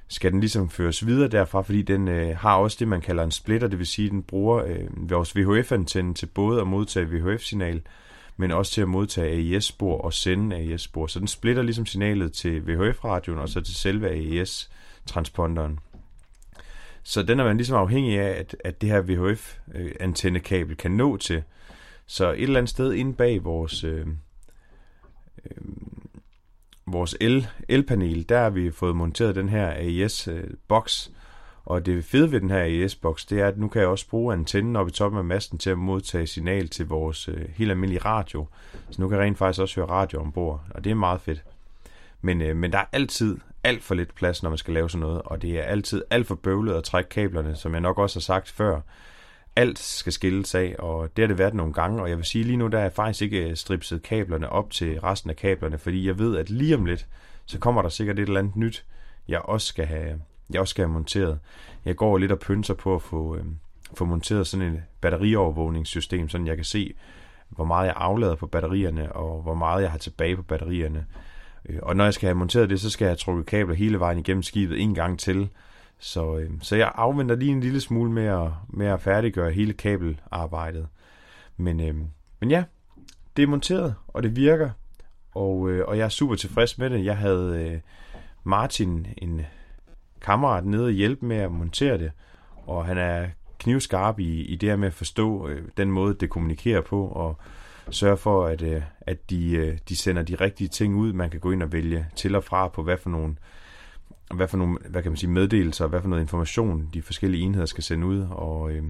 skal 0.08 0.32
den 0.32 0.40
ligesom 0.40 0.70
føres 0.70 1.06
videre 1.06 1.28
derfra, 1.28 1.62
fordi 1.62 1.82
den 1.82 2.08
øh, 2.08 2.36
har 2.36 2.56
også 2.56 2.76
det, 2.80 2.88
man 2.88 3.00
kalder 3.00 3.24
en 3.24 3.30
splitter, 3.30 3.68
det 3.68 3.78
vil 3.78 3.86
sige, 3.86 4.06
at 4.06 4.12
den 4.12 4.22
bruger 4.22 4.64
øh, 4.64 5.10
vores 5.10 5.36
VHF-antenne 5.36 6.14
til 6.14 6.26
både 6.26 6.60
at 6.60 6.66
modtage 6.66 7.06
VHF-signal, 7.06 7.82
men 8.36 8.50
også 8.50 8.72
til 8.72 8.80
at 8.80 8.88
modtage 8.88 9.54
AES-spor 9.56 9.98
og 9.98 10.12
sende 10.12 10.56
AES-spor. 10.56 11.06
Så 11.06 11.18
den 11.18 11.28
splitter 11.28 11.62
ligesom 11.62 11.86
signalet 11.86 12.32
til 12.32 12.66
VHF-radioen 12.66 13.38
og 13.38 13.48
så 13.48 13.60
til 13.60 13.74
selve 13.74 14.10
AES-transponderen. 14.10 15.78
Så 17.02 17.22
den 17.22 17.40
er 17.40 17.44
man 17.44 17.56
ligesom 17.56 17.76
afhængig 17.76 18.18
af, 18.20 18.38
at, 18.40 18.56
at 18.64 18.80
det 18.80 18.88
her 18.88 19.02
VHF-antennekabel 19.02 20.76
kan 20.76 20.90
nå 20.90 21.16
til. 21.16 21.42
Så 22.06 22.32
et 22.32 22.42
eller 22.42 22.58
andet 22.58 22.70
sted 22.70 22.92
inde 22.92 23.14
bag 23.14 23.44
vores, 23.44 23.84
øh, 23.84 24.06
øh, 25.44 25.62
vores 26.86 27.16
el, 27.20 27.46
elpanel, 27.68 28.28
der 28.28 28.38
har 28.38 28.50
vi 28.50 28.70
fået 28.70 28.96
monteret 28.96 29.34
den 29.34 29.48
her 29.48 29.70
AES-boks, 29.70 31.10
og 31.66 31.86
det 31.86 32.04
fede 32.04 32.32
ved 32.32 32.40
den 32.40 32.50
her 32.50 32.62
AES-boks, 32.62 33.24
det 33.24 33.40
er, 33.40 33.48
at 33.48 33.58
nu 33.58 33.68
kan 33.68 33.80
jeg 33.80 33.88
også 33.88 34.08
bruge 34.08 34.32
antennen 34.32 34.76
oppe 34.76 34.90
i 34.90 34.92
toppen 34.92 35.18
af 35.18 35.24
masten 35.24 35.58
til 35.58 35.70
at 35.70 35.78
modtage 35.78 36.26
signal 36.26 36.68
til 36.68 36.86
vores 36.86 37.28
øh, 37.28 37.48
helt 37.54 37.70
almindelige 37.70 38.04
radio. 38.04 38.46
Så 38.90 39.02
nu 39.02 39.08
kan 39.08 39.18
jeg 39.18 39.24
rent 39.24 39.38
faktisk 39.38 39.60
også 39.60 39.80
høre 39.80 39.90
radio 39.90 40.20
ombord, 40.20 40.64
og 40.70 40.84
det 40.84 40.90
er 40.90 40.94
meget 40.94 41.20
fedt. 41.20 41.44
Men, 42.22 42.42
øh, 42.42 42.56
men 42.56 42.72
der 42.72 42.78
er 42.78 42.84
altid 42.92 43.36
alt 43.64 43.82
for 43.82 43.94
lidt 43.94 44.14
plads, 44.14 44.42
når 44.42 44.50
man 44.50 44.58
skal 44.58 44.74
lave 44.74 44.90
sådan 44.90 45.00
noget, 45.00 45.22
og 45.24 45.42
det 45.42 45.58
er 45.58 45.62
altid 45.62 46.02
alt 46.10 46.26
for 46.26 46.34
bøvlet 46.34 46.74
at 46.74 46.84
trække 46.84 47.10
kablerne, 47.10 47.56
som 47.56 47.72
jeg 47.72 47.80
nok 47.80 47.98
også 47.98 48.18
har 48.18 48.22
sagt 48.22 48.48
før. 48.48 48.80
Alt 49.56 49.78
skal 49.78 50.12
skilles 50.12 50.54
af, 50.54 50.76
og 50.78 51.16
det 51.16 51.22
har 51.22 51.26
det 51.26 51.38
været 51.38 51.54
nogle 51.54 51.72
gange, 51.72 52.02
og 52.02 52.08
jeg 52.08 52.16
vil 52.16 52.24
sige 52.24 52.44
lige 52.44 52.56
nu, 52.56 52.66
der 52.66 52.78
er 52.78 52.82
jeg 52.82 52.92
faktisk 52.92 53.22
ikke 53.22 53.50
øh, 53.50 53.56
stripset 53.56 54.02
kablerne 54.02 54.48
op 54.48 54.70
til 54.70 55.00
resten 55.00 55.30
af 55.30 55.36
kablerne, 55.36 55.78
fordi 55.78 56.06
jeg 56.06 56.18
ved, 56.18 56.36
at 56.36 56.50
lige 56.50 56.74
om 56.74 56.84
lidt, 56.84 57.06
så 57.46 57.58
kommer 57.58 57.82
der 57.82 57.88
sikkert 57.88 58.18
et 58.18 58.22
eller 58.22 58.40
andet 58.40 58.56
nyt, 58.56 58.84
jeg 59.28 59.40
også 59.40 59.66
skal 59.66 59.86
have, 59.86 60.20
jeg 60.50 60.60
også 60.60 60.70
skal 60.70 60.84
have 60.84 60.92
monteret. 60.92 61.38
Jeg 61.84 61.96
går 61.96 62.18
lidt 62.18 62.32
og 62.32 62.38
pynser 62.38 62.74
på 62.74 62.94
at 62.94 63.02
få, 63.02 63.36
øh, 63.36 63.44
få 63.94 64.04
monteret 64.04 64.46
sådan 64.46 64.74
et 64.74 64.82
batteriovervågningssystem, 65.00 66.28
sådan 66.28 66.46
jeg 66.46 66.56
kan 66.56 66.64
se, 66.64 66.94
hvor 67.48 67.64
meget 67.64 67.86
jeg 67.86 67.94
aflader 67.96 68.34
på 68.34 68.46
batterierne, 68.46 69.12
og 69.12 69.42
hvor 69.42 69.54
meget 69.54 69.82
jeg 69.82 69.90
har 69.90 69.98
tilbage 69.98 70.36
på 70.36 70.42
batterierne. 70.42 71.06
Øh, 71.68 71.78
og 71.82 71.96
når 71.96 72.04
jeg 72.04 72.14
skal 72.14 72.26
have 72.26 72.34
monteret 72.34 72.70
det, 72.70 72.80
så 72.80 72.90
skal 72.90 73.04
jeg 73.04 73.10
have 73.10 73.16
trukket 73.16 73.46
kabler 73.46 73.74
hele 73.74 74.00
vejen 74.00 74.18
igennem 74.18 74.42
skibet 74.42 74.80
en 74.80 74.94
gang 74.94 75.18
til. 75.18 75.48
Så, 75.98 76.38
øh, 76.38 76.50
så 76.60 76.76
jeg 76.76 76.92
afventer 76.94 77.36
lige 77.36 77.52
en 77.52 77.60
lille 77.60 77.80
smule 77.80 78.12
med 78.12 78.24
at, 78.26 78.50
med 78.68 78.86
at 78.86 79.00
færdiggøre 79.00 79.52
hele 79.52 79.72
kabelarbejdet. 79.72 80.88
Men, 81.56 81.80
øh, 81.80 81.94
men 82.40 82.50
ja, 82.50 82.64
det 83.36 83.42
er 83.42 83.46
monteret, 83.46 83.94
og 84.08 84.22
det 84.22 84.36
virker. 84.36 84.70
Og, 85.34 85.70
øh, 85.70 85.88
og 85.88 85.98
jeg 85.98 86.04
er 86.04 86.08
super 86.08 86.34
tilfreds 86.34 86.78
med 86.78 86.90
det. 86.90 87.04
Jeg 87.04 87.16
havde 87.16 87.70
øh, 87.70 87.80
Martin, 88.44 89.06
en 89.18 89.40
kammerat 90.20 90.64
nede 90.64 90.84
og 90.84 90.90
hjælpe 90.90 91.26
med 91.26 91.36
at 91.36 91.52
montere 91.52 91.98
det, 91.98 92.10
og 92.66 92.86
han 92.86 92.98
er 92.98 93.26
knivskarp 93.58 94.18
i, 94.18 94.42
i 94.42 94.56
det 94.56 94.68
her 94.68 94.76
med 94.76 94.86
at 94.86 94.94
forstå 94.94 95.48
øh, 95.48 95.62
den 95.76 95.90
måde, 95.90 96.14
det 96.14 96.30
kommunikerer 96.30 96.80
på, 96.80 97.06
og 97.06 97.36
sørge 97.90 98.16
for, 98.16 98.46
at, 98.46 98.62
øh, 98.62 98.82
at 99.00 99.30
de, 99.30 99.52
øh, 99.52 99.78
de 99.88 99.96
sender 99.96 100.22
de 100.22 100.34
rigtige 100.34 100.68
ting 100.68 100.96
ud. 100.96 101.12
Man 101.12 101.30
kan 101.30 101.40
gå 101.40 101.50
ind 101.50 101.62
og 101.62 101.72
vælge 101.72 102.06
til 102.16 102.34
og 102.34 102.44
fra 102.44 102.68
på, 102.68 102.82
hvad 102.82 102.96
for 102.96 103.10
nogle, 103.10 103.36
hvad 104.34 104.48
for 104.48 104.56
nogle 104.56 104.78
hvad 104.88 105.02
kan 105.02 105.12
man 105.12 105.16
sige, 105.16 105.30
meddelelser, 105.30 105.86
hvad 105.86 106.00
for 106.00 106.08
noget 106.08 106.22
information 106.22 106.90
de 106.94 107.02
forskellige 107.02 107.42
enheder 107.42 107.66
skal 107.66 107.84
sende 107.84 108.06
ud. 108.06 108.26
Og, 108.30 108.70
øh, 108.70 108.84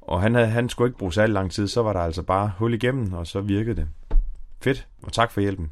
og 0.00 0.22
han, 0.22 0.34
havde, 0.34 0.48
han 0.48 0.68
skulle 0.68 0.88
ikke 0.88 0.98
bruge 0.98 1.12
særlig 1.12 1.34
lang 1.34 1.50
tid, 1.50 1.68
så 1.68 1.82
var 1.82 1.92
der 1.92 2.00
altså 2.00 2.22
bare 2.22 2.52
hul 2.58 2.74
igennem, 2.74 3.12
og 3.12 3.26
så 3.26 3.40
virkede 3.40 3.76
det. 3.76 3.88
Fedt, 4.60 4.86
og 5.02 5.12
tak 5.12 5.30
for 5.30 5.40
hjælpen. 5.40 5.70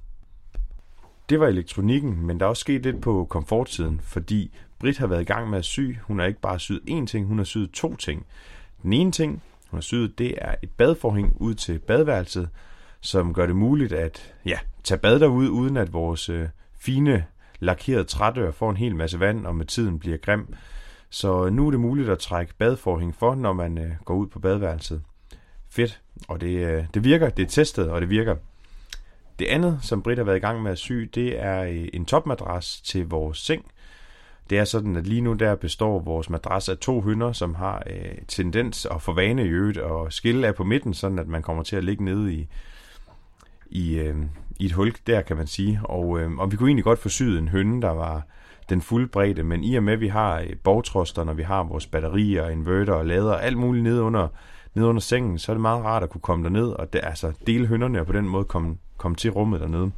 Det 1.31 1.41
var 1.41 1.47
elektronikken, 1.47 2.27
men 2.27 2.41
der 2.41 2.47
er 2.47 2.51
også 2.51 2.61
sket 2.61 2.83
lidt 2.83 3.01
på 3.01 3.27
komfortsiden, 3.31 4.01
fordi 4.05 4.51
Brit 4.79 4.99
har 4.99 5.07
været 5.07 5.21
i 5.21 5.25
gang 5.25 5.51
med 5.51 5.59
at 5.59 5.65
sy. 5.65 5.81
Hun 6.03 6.19
har 6.19 6.27
ikke 6.27 6.41
bare 6.41 6.59
syet 6.59 6.81
én 6.91 7.07
ting, 7.07 7.27
hun 7.27 7.39
har 7.39 7.45
syet 7.45 7.71
to 7.71 7.97
ting. 7.97 8.27
Den 8.83 8.93
ene 8.93 9.13
ting, 9.13 9.43
hun 9.71 9.77
har 9.77 9.83
syet, 9.83 10.19
det 10.19 10.35
er 10.39 10.55
et 10.63 10.71
badforhæng 10.71 11.37
ud 11.41 11.55
til 11.55 11.79
badeværelset, 11.79 12.49
som 13.01 13.35
gør 13.35 13.47
det 13.47 13.57
muligt 13.57 13.93
at 13.93 14.35
ja, 14.47 14.59
tage 14.85 14.99
bad 14.99 15.21
derude, 15.21 15.51
uden 15.51 15.77
at 15.77 15.93
vores 15.93 16.29
øh, 16.29 16.49
fine 16.79 17.25
lakerede 17.61 18.05
trædør 18.05 18.51
får 18.51 18.71
en 18.71 18.77
hel 18.77 18.97
masse 18.97 19.21
vand, 19.21 19.47
og 19.47 19.57
med 19.57 19.67
tiden 19.67 19.99
bliver 19.99 20.17
grim. 20.17 20.55
Så 21.11 21.47
øh, 21.47 21.53
nu 21.53 21.67
er 21.67 21.71
det 21.71 21.81
muligt 21.81 22.09
at 22.09 22.19
trække 22.19 22.55
badforhæng 22.55 23.15
for, 23.15 23.35
når 23.35 23.53
man 23.53 23.79
øh, 23.79 23.91
går 24.05 24.15
ud 24.15 24.27
på 24.27 24.39
badeværelset. 24.39 25.03
Fedt, 25.69 26.01
og 26.29 26.41
det, 26.41 26.67
øh, 26.67 26.85
det 26.95 27.05
virker, 27.05 27.29
det 27.29 27.43
er 27.43 27.51
testet, 27.51 27.91
og 27.91 28.01
det 28.01 28.11
virker. 28.11 28.37
Det 29.41 29.47
andet, 29.47 29.79
som 29.83 30.03
Britt 30.03 30.19
har 30.19 30.25
været 30.25 30.37
i 30.37 30.41
gang 30.41 30.63
med 30.63 30.71
at 30.71 30.79
sy, 30.79 30.93
det 30.93 31.43
er 31.43 31.63
øh, 31.63 31.89
en 31.93 32.05
topmadras 32.05 32.81
til 32.81 33.09
vores 33.09 33.39
seng. 33.39 33.65
Det 34.51 34.59
er 34.59 34.65
sådan, 34.65 34.97
at 34.97 35.07
lige 35.07 35.21
nu 35.21 35.33
der 35.33 35.55
består 35.55 35.99
vores 35.99 36.31
madras 36.31 36.69
af 36.69 36.79
to 36.79 37.01
hynder, 37.01 37.33
som 37.33 37.55
har 37.55 37.83
øh, 37.87 38.19
tendens 38.29 38.85
og 38.85 39.03
for 39.03 39.13
vane 39.13 39.45
i 39.45 39.49
øvrigt 39.49 39.79
at 39.79 40.13
skille 40.13 40.47
af 40.47 40.55
på 40.55 40.65
midten, 40.65 40.95
sådan 40.95 41.19
at 41.19 41.29
man 41.29 41.43
kommer 41.43 41.63
til 41.63 41.77
at 41.77 41.85
ligge 41.85 42.05
nede 42.05 42.35
i, 42.35 42.49
i, 43.67 43.99
øh, 43.99 44.17
i 44.59 44.67
et 44.67 44.73
hul 44.73 44.93
der, 45.07 45.23
kan 45.23 45.37
man 45.37 45.47
sige. 45.47 45.81
Og, 45.85 46.21
øh, 46.21 46.33
og 46.33 46.53
vi 46.53 46.57
kunne 46.57 46.69
egentlig 46.69 46.85
godt 46.85 46.99
få 46.99 47.09
syet 47.09 47.39
en 47.39 47.49
hønne, 47.49 47.83
der 47.83 47.91
var 47.91 48.27
den 48.69 48.83
fulde 48.83 49.09
bredde, 49.09 49.43
men 49.43 49.65
i 49.65 49.75
og 49.75 49.83
med, 49.83 49.93
at 49.93 50.01
vi 50.01 50.09
har 50.09 50.41
øh, 50.41 50.57
borgtroster, 50.65 51.25
når 51.25 51.35
vi 51.35 51.43
har 51.43 51.63
vores 51.63 51.87
batterier, 51.87 52.49
inverter 52.49 52.93
og 52.93 53.07
lader, 53.07 53.35
alt 53.35 53.59
muligt 53.59 53.83
nede 53.83 54.03
under, 54.03 54.29
nede 54.75 54.87
under 54.87 55.01
sengen, 55.01 55.39
så 55.39 55.53
er 55.53 55.55
det 55.55 55.61
meget 55.61 55.85
rart 55.85 56.03
at 56.03 56.11
kunne 56.11 56.21
komme 56.21 56.45
derned 56.45 56.69
og 56.69 56.93
det, 56.93 57.01
altså, 57.03 57.33
dele 57.47 57.67
hønderne 57.67 58.01
og 58.01 58.07
på 58.07 58.13
den 58.13 58.29
måde 58.29 58.45
komme, 58.45 58.77
komme 59.00 59.16
til 59.16 59.30
rummet 59.30 59.61
dernede. 59.61 59.90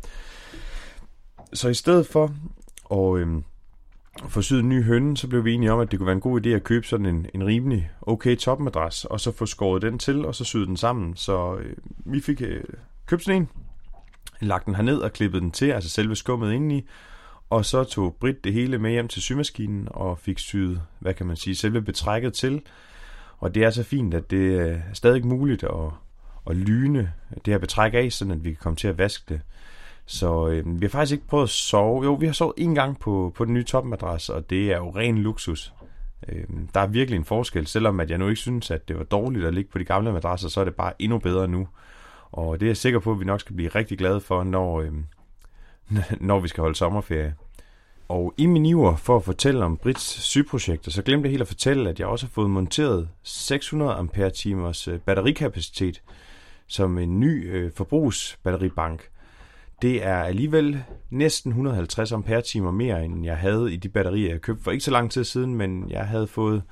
Så 1.52 1.68
i 1.68 1.74
stedet 1.74 2.06
for 2.06 2.34
at 2.90 3.20
øh, 3.20 3.42
forsyde 4.28 4.60
en 4.60 4.68
ny 4.68 4.84
hønne, 4.84 5.16
så 5.16 5.28
blev 5.28 5.44
vi 5.44 5.52
enige 5.52 5.72
om, 5.72 5.80
at 5.80 5.90
det 5.90 5.98
kunne 5.98 6.06
være 6.06 6.14
en 6.14 6.20
god 6.20 6.46
idé 6.46 6.48
at 6.48 6.64
købe 6.64 6.86
sådan 6.86 7.06
en, 7.06 7.26
en 7.34 7.46
rimelig 7.46 7.90
okay 8.02 8.36
topmadras, 8.36 9.04
og 9.04 9.20
så 9.20 9.32
få 9.32 9.46
skåret 9.46 9.82
den 9.82 9.98
til, 9.98 10.24
og 10.24 10.34
så 10.34 10.44
syde 10.44 10.66
den 10.66 10.76
sammen. 10.76 11.16
Så 11.16 11.56
øh, 11.56 11.76
vi 12.04 12.20
fik 12.20 12.42
øh, 12.42 12.64
købt 13.06 13.24
sådan 13.24 13.42
en, 13.42 13.48
lagt 14.40 14.66
den 14.66 14.74
herned 14.74 14.98
og 14.98 15.12
klippet 15.12 15.42
den 15.42 15.50
til, 15.50 15.66
altså 15.70 15.90
selve 15.90 16.16
skummet 16.16 16.52
indeni, 16.52 16.86
og 17.50 17.64
så 17.64 17.84
tog 17.84 18.16
Britt 18.20 18.44
det 18.44 18.52
hele 18.52 18.78
med 18.78 18.90
hjem 18.90 19.08
til 19.08 19.22
symaskinen 19.22 19.88
og 19.90 20.18
fik 20.18 20.38
syet, 20.38 20.82
hvad 20.98 21.14
kan 21.14 21.26
man 21.26 21.36
sige, 21.36 21.56
selve 21.56 21.82
betrækket 21.82 22.34
til. 22.34 22.62
Og 23.38 23.54
det 23.54 23.64
er 23.64 23.70
så 23.70 23.82
fint, 23.82 24.14
at 24.14 24.30
det 24.30 24.36
øh, 24.36 24.70
er 24.70 24.80
stadig 24.92 25.26
muligt 25.26 25.64
at, 25.64 25.90
og 26.44 26.54
lyne 26.54 27.12
det 27.44 27.54
her 27.54 27.58
betræk 27.58 27.94
af, 27.94 28.12
sådan 28.12 28.32
at 28.32 28.44
vi 28.44 28.50
kan 28.50 28.58
komme 28.62 28.76
til 28.76 28.88
at 28.88 28.98
vaske 28.98 29.24
det. 29.28 29.40
Så 30.06 30.48
øh, 30.48 30.80
vi 30.80 30.86
har 30.86 30.90
faktisk 30.90 31.12
ikke 31.12 31.26
prøvet 31.26 31.44
at 31.44 31.50
sove. 31.50 32.04
Jo, 32.04 32.14
vi 32.14 32.26
har 32.26 32.32
sovet 32.32 32.54
en 32.56 32.74
gang 32.74 32.98
på, 32.98 33.32
på 33.36 33.44
den 33.44 33.54
nye 33.54 33.64
topmadras, 33.64 34.28
og 34.28 34.50
det 34.50 34.72
er 34.72 34.76
jo 34.76 34.90
ren 34.90 35.18
luksus. 35.18 35.72
Øh, 36.28 36.44
der 36.74 36.80
er 36.80 36.86
virkelig 36.86 37.16
en 37.16 37.24
forskel, 37.24 37.66
selvom 37.66 38.00
at 38.00 38.10
jeg 38.10 38.18
nu 38.18 38.28
ikke 38.28 38.40
synes, 38.40 38.70
at 38.70 38.88
det 38.88 38.98
var 38.98 39.04
dårligt 39.04 39.46
at 39.46 39.54
ligge 39.54 39.70
på 39.70 39.78
de 39.78 39.84
gamle 39.84 40.12
madrasser, 40.12 40.48
så 40.48 40.60
er 40.60 40.64
det 40.64 40.74
bare 40.74 40.92
endnu 40.98 41.18
bedre 41.18 41.48
nu. 41.48 41.68
Og 42.32 42.60
det 42.60 42.66
er 42.66 42.70
jeg 42.70 42.76
sikker 42.76 42.98
på, 42.98 43.12
at 43.12 43.20
vi 43.20 43.24
nok 43.24 43.40
skal 43.40 43.56
blive 43.56 43.68
rigtig 43.68 43.98
glade 43.98 44.20
for, 44.20 44.44
når, 44.44 44.80
øh, 44.80 44.92
når 46.28 46.40
vi 46.40 46.48
skal 46.48 46.60
holde 46.60 46.76
sommerferie. 46.76 47.34
Og 48.08 48.34
i 48.36 48.46
min 48.46 48.66
iver 48.66 48.96
for 48.96 49.16
at 49.16 49.24
fortælle 49.24 49.64
om 49.64 49.76
Brits 49.76 50.22
sygeprojekter, 50.22 50.90
så 50.90 51.02
glemte 51.02 51.26
jeg 51.26 51.30
helt 51.30 51.42
at 51.42 51.48
fortælle, 51.48 51.90
at 51.90 52.00
jeg 52.00 52.08
også 52.08 52.26
har 52.26 52.30
fået 52.30 52.50
monteret 52.50 53.08
600 53.22 53.92
ampere 53.92 54.30
timers 54.30 54.88
øh, 54.88 54.98
batterikapacitet 54.98 56.02
som 56.72 56.98
en 56.98 57.20
ny 57.20 57.50
øh, 57.54 57.70
forbrugsbatteribank. 57.74 59.08
Det 59.82 60.04
er 60.04 60.16
alligevel 60.16 60.84
næsten 61.10 61.50
150 61.50 62.12
ampere 62.12 62.42
timer 62.42 62.70
mere, 62.70 63.04
end 63.04 63.24
jeg 63.24 63.36
havde 63.36 63.72
i 63.72 63.76
de 63.76 63.88
batterier, 63.88 64.30
jeg 64.30 64.40
købte 64.40 64.64
for 64.64 64.70
ikke 64.70 64.84
så 64.84 64.90
lang 64.90 65.10
tid 65.10 65.24
siden, 65.24 65.54
men 65.54 65.90
jeg 65.90 66.06
havde 66.06 66.26
fået, 66.26 66.62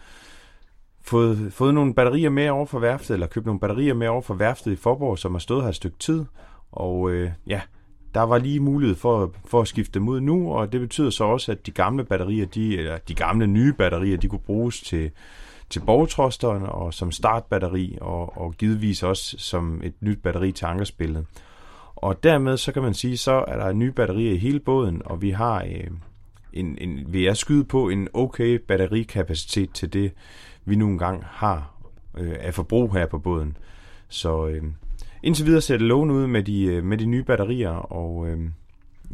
fået, 1.02 1.52
fået 1.52 1.75
nogle 1.75 1.95
batterier 1.95 2.30
med 2.30 2.49
over 2.49 2.66
for 2.66 2.78
værftet, 2.78 3.14
eller 3.14 3.26
købt 3.26 3.47
nogle 3.47 3.61
batterier 3.61 3.95
med 3.95 4.07
over 4.07 4.23
for 4.23 4.35
værftet 4.35 4.73
i 4.73 4.76
Forborg, 4.76 5.19
som 5.19 5.33
har 5.33 5.38
stået 5.38 5.62
her 5.62 5.69
et 5.69 5.75
stykke 5.75 5.99
tid. 5.99 6.25
Og 6.73 7.11
øh, 7.11 7.30
ja, 7.47 7.61
der 8.14 8.21
var 8.21 8.38
lige 8.38 8.61
mulighed 8.61 8.97
for, 8.97 9.35
for 9.45 9.61
at 9.61 9.69
skifte 9.69 9.95
dem 9.95 10.09
ud 10.09 10.21
nu, 10.21 10.52
og 10.52 10.73
det 10.73 10.80
betyder 10.80 11.11
så 11.11 11.25
også, 11.25 11.52
at 11.52 11.66
de 11.66 11.71
gamle 11.71 12.04
batterier, 12.04 12.47
de, 12.47 12.78
eller 12.78 12.99
de 12.99 13.14
gamle 13.14 13.47
nye 13.47 13.73
batterier, 13.73 14.16
de 14.16 14.28
kunne 14.28 14.38
bruges 14.47 14.80
til, 14.80 15.11
til 15.71 15.81
borgtrosteren 15.81 16.62
og 16.62 16.95
som 16.95 17.12
startbatteri, 17.12 17.99
og, 18.00 18.39
og 18.39 18.55
givetvis 18.55 19.03
også 19.03 19.37
som 19.39 19.81
et 19.85 19.95
nyt 20.00 20.23
batteri 20.23 20.53
til 20.53 20.65
ankerspillet. 20.65 21.27
Og 21.97 22.23
dermed 22.23 22.57
så 22.57 22.73
kan 22.73 22.83
man 22.83 22.95
sige, 22.95 23.17
så 23.17 23.45
er 23.49 23.57
der 23.57 23.73
nye 23.73 23.93
batterier 23.93 24.33
i 24.33 24.37
hele 24.37 24.61
båden, 24.61 25.03
og 25.05 25.23
vi 25.23 25.31
har 25.31 25.62
øh, 25.62 25.91
en, 26.53 26.79
en, 26.81 27.12
vi 27.12 27.27
er 27.27 27.35
skyde 27.35 27.65
på 27.65 27.89
en 27.89 28.09
okay 28.15 28.55
batterikapacitet 28.69 29.71
til 29.73 29.93
det, 29.93 30.12
vi 30.65 30.77
nu 30.77 30.87
engang 30.87 31.25
har 31.27 31.75
øh, 32.19 32.37
af 32.41 32.55
forbrug 32.55 32.95
her 32.95 33.07
på 33.07 33.19
båden. 33.19 33.57
Så 34.09 34.47
øh, 34.47 34.62
Indtil 35.23 35.47
videre 35.47 35.61
ser 35.61 35.77
det 35.77 35.87
lovende 35.87 36.15
ud 36.15 36.27
med 36.27 36.43
de, 36.43 36.65
øh, 36.65 36.85
med 36.85 36.99
de 36.99 37.07
nye 37.07 37.23
batterier, 37.23 37.71
og 37.71 38.29
øh, 38.29 38.41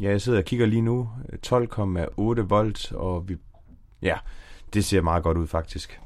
ja, 0.01 0.09
jeg 0.09 0.21
sidder 0.21 0.39
og 0.39 0.45
kigger 0.45 0.65
lige 0.65 0.81
nu. 0.81 1.09
Øh, 1.29 1.39
12,8 1.47 2.41
volt, 2.41 2.91
og 2.91 3.29
vi, 3.29 3.37
ja, 4.01 4.17
det 4.73 4.85
ser 4.85 5.01
meget 5.01 5.23
godt 5.23 5.37
ud 5.37 5.47
faktisk. 5.47 5.99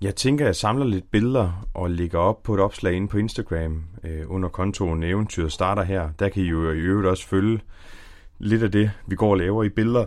Jeg 0.00 0.16
tænker, 0.16 0.44
at 0.44 0.46
jeg 0.46 0.56
samler 0.56 0.84
lidt 0.84 1.10
billeder 1.10 1.68
og 1.74 1.90
lægger 1.90 2.18
op 2.18 2.42
på 2.42 2.54
et 2.54 2.60
opslag 2.60 2.94
inde 2.94 3.08
på 3.08 3.18
Instagram 3.18 3.84
øh, 4.04 4.22
under 4.26 4.48
kontoen 4.48 5.02
Eventyret 5.02 5.52
starter 5.52 5.82
her. 5.82 6.10
Der 6.18 6.28
kan 6.28 6.42
I 6.42 6.46
jo 6.46 6.70
i 6.70 6.78
øvrigt 6.78 7.08
også 7.08 7.28
følge 7.28 7.60
lidt 8.38 8.62
af 8.62 8.72
det, 8.72 8.90
vi 9.06 9.16
går 9.16 9.30
og 9.30 9.36
laver 9.36 9.64
i 9.64 9.68
billeder. 9.68 10.06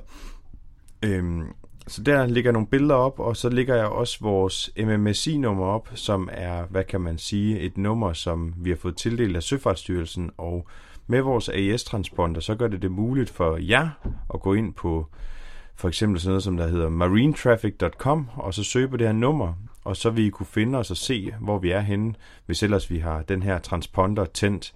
Øhm, 1.05 1.43
så 1.87 2.03
der 2.03 2.25
ligger 2.25 2.51
nogle 2.51 2.67
billeder 2.67 2.95
op, 2.95 3.19
og 3.19 3.37
så 3.37 3.49
ligger 3.49 3.75
jeg 3.75 3.85
også 3.85 4.17
vores 4.21 4.71
MMSI-nummer 4.77 5.65
op, 5.65 5.89
som 5.93 6.29
er, 6.31 6.63
hvad 6.69 6.83
kan 6.83 7.01
man 7.01 7.17
sige, 7.17 7.59
et 7.59 7.77
nummer, 7.77 8.13
som 8.13 8.53
vi 8.57 8.69
har 8.69 8.77
fået 8.77 8.95
tildelt 8.95 9.35
af 9.35 9.43
Søfartsstyrelsen, 9.43 10.31
og 10.37 10.67
med 11.07 11.21
vores 11.21 11.49
AIS-transponder, 11.49 12.41
så 12.41 12.55
gør 12.55 12.67
det 12.67 12.81
det 12.81 12.91
muligt 12.91 13.29
for 13.29 13.57
jer 13.57 13.89
at 14.33 14.41
gå 14.41 14.53
ind 14.53 14.73
på 14.73 15.07
for 15.75 15.87
eksempel 15.87 16.19
sådan 16.19 16.31
noget, 16.31 16.43
som 16.43 16.57
der 16.57 16.67
hedder 16.67 16.89
marinetraffic.com, 16.89 18.29
og 18.35 18.53
så 18.53 18.63
søge 18.63 18.87
på 18.87 18.97
det 18.97 19.07
her 19.07 19.13
nummer, 19.13 19.53
og 19.83 19.97
så 19.97 20.09
vil 20.09 20.25
I 20.25 20.29
kunne 20.29 20.45
finde 20.45 20.77
os 20.77 20.91
og 20.91 20.97
se, 20.97 21.33
hvor 21.39 21.59
vi 21.59 21.71
er 21.71 21.79
henne, 21.79 22.13
hvis 22.45 22.63
ellers 22.63 22.89
vi 22.89 22.99
har 22.99 23.21
den 23.21 23.43
her 23.43 23.59
transponder 23.59 24.25
tændt. 24.25 24.73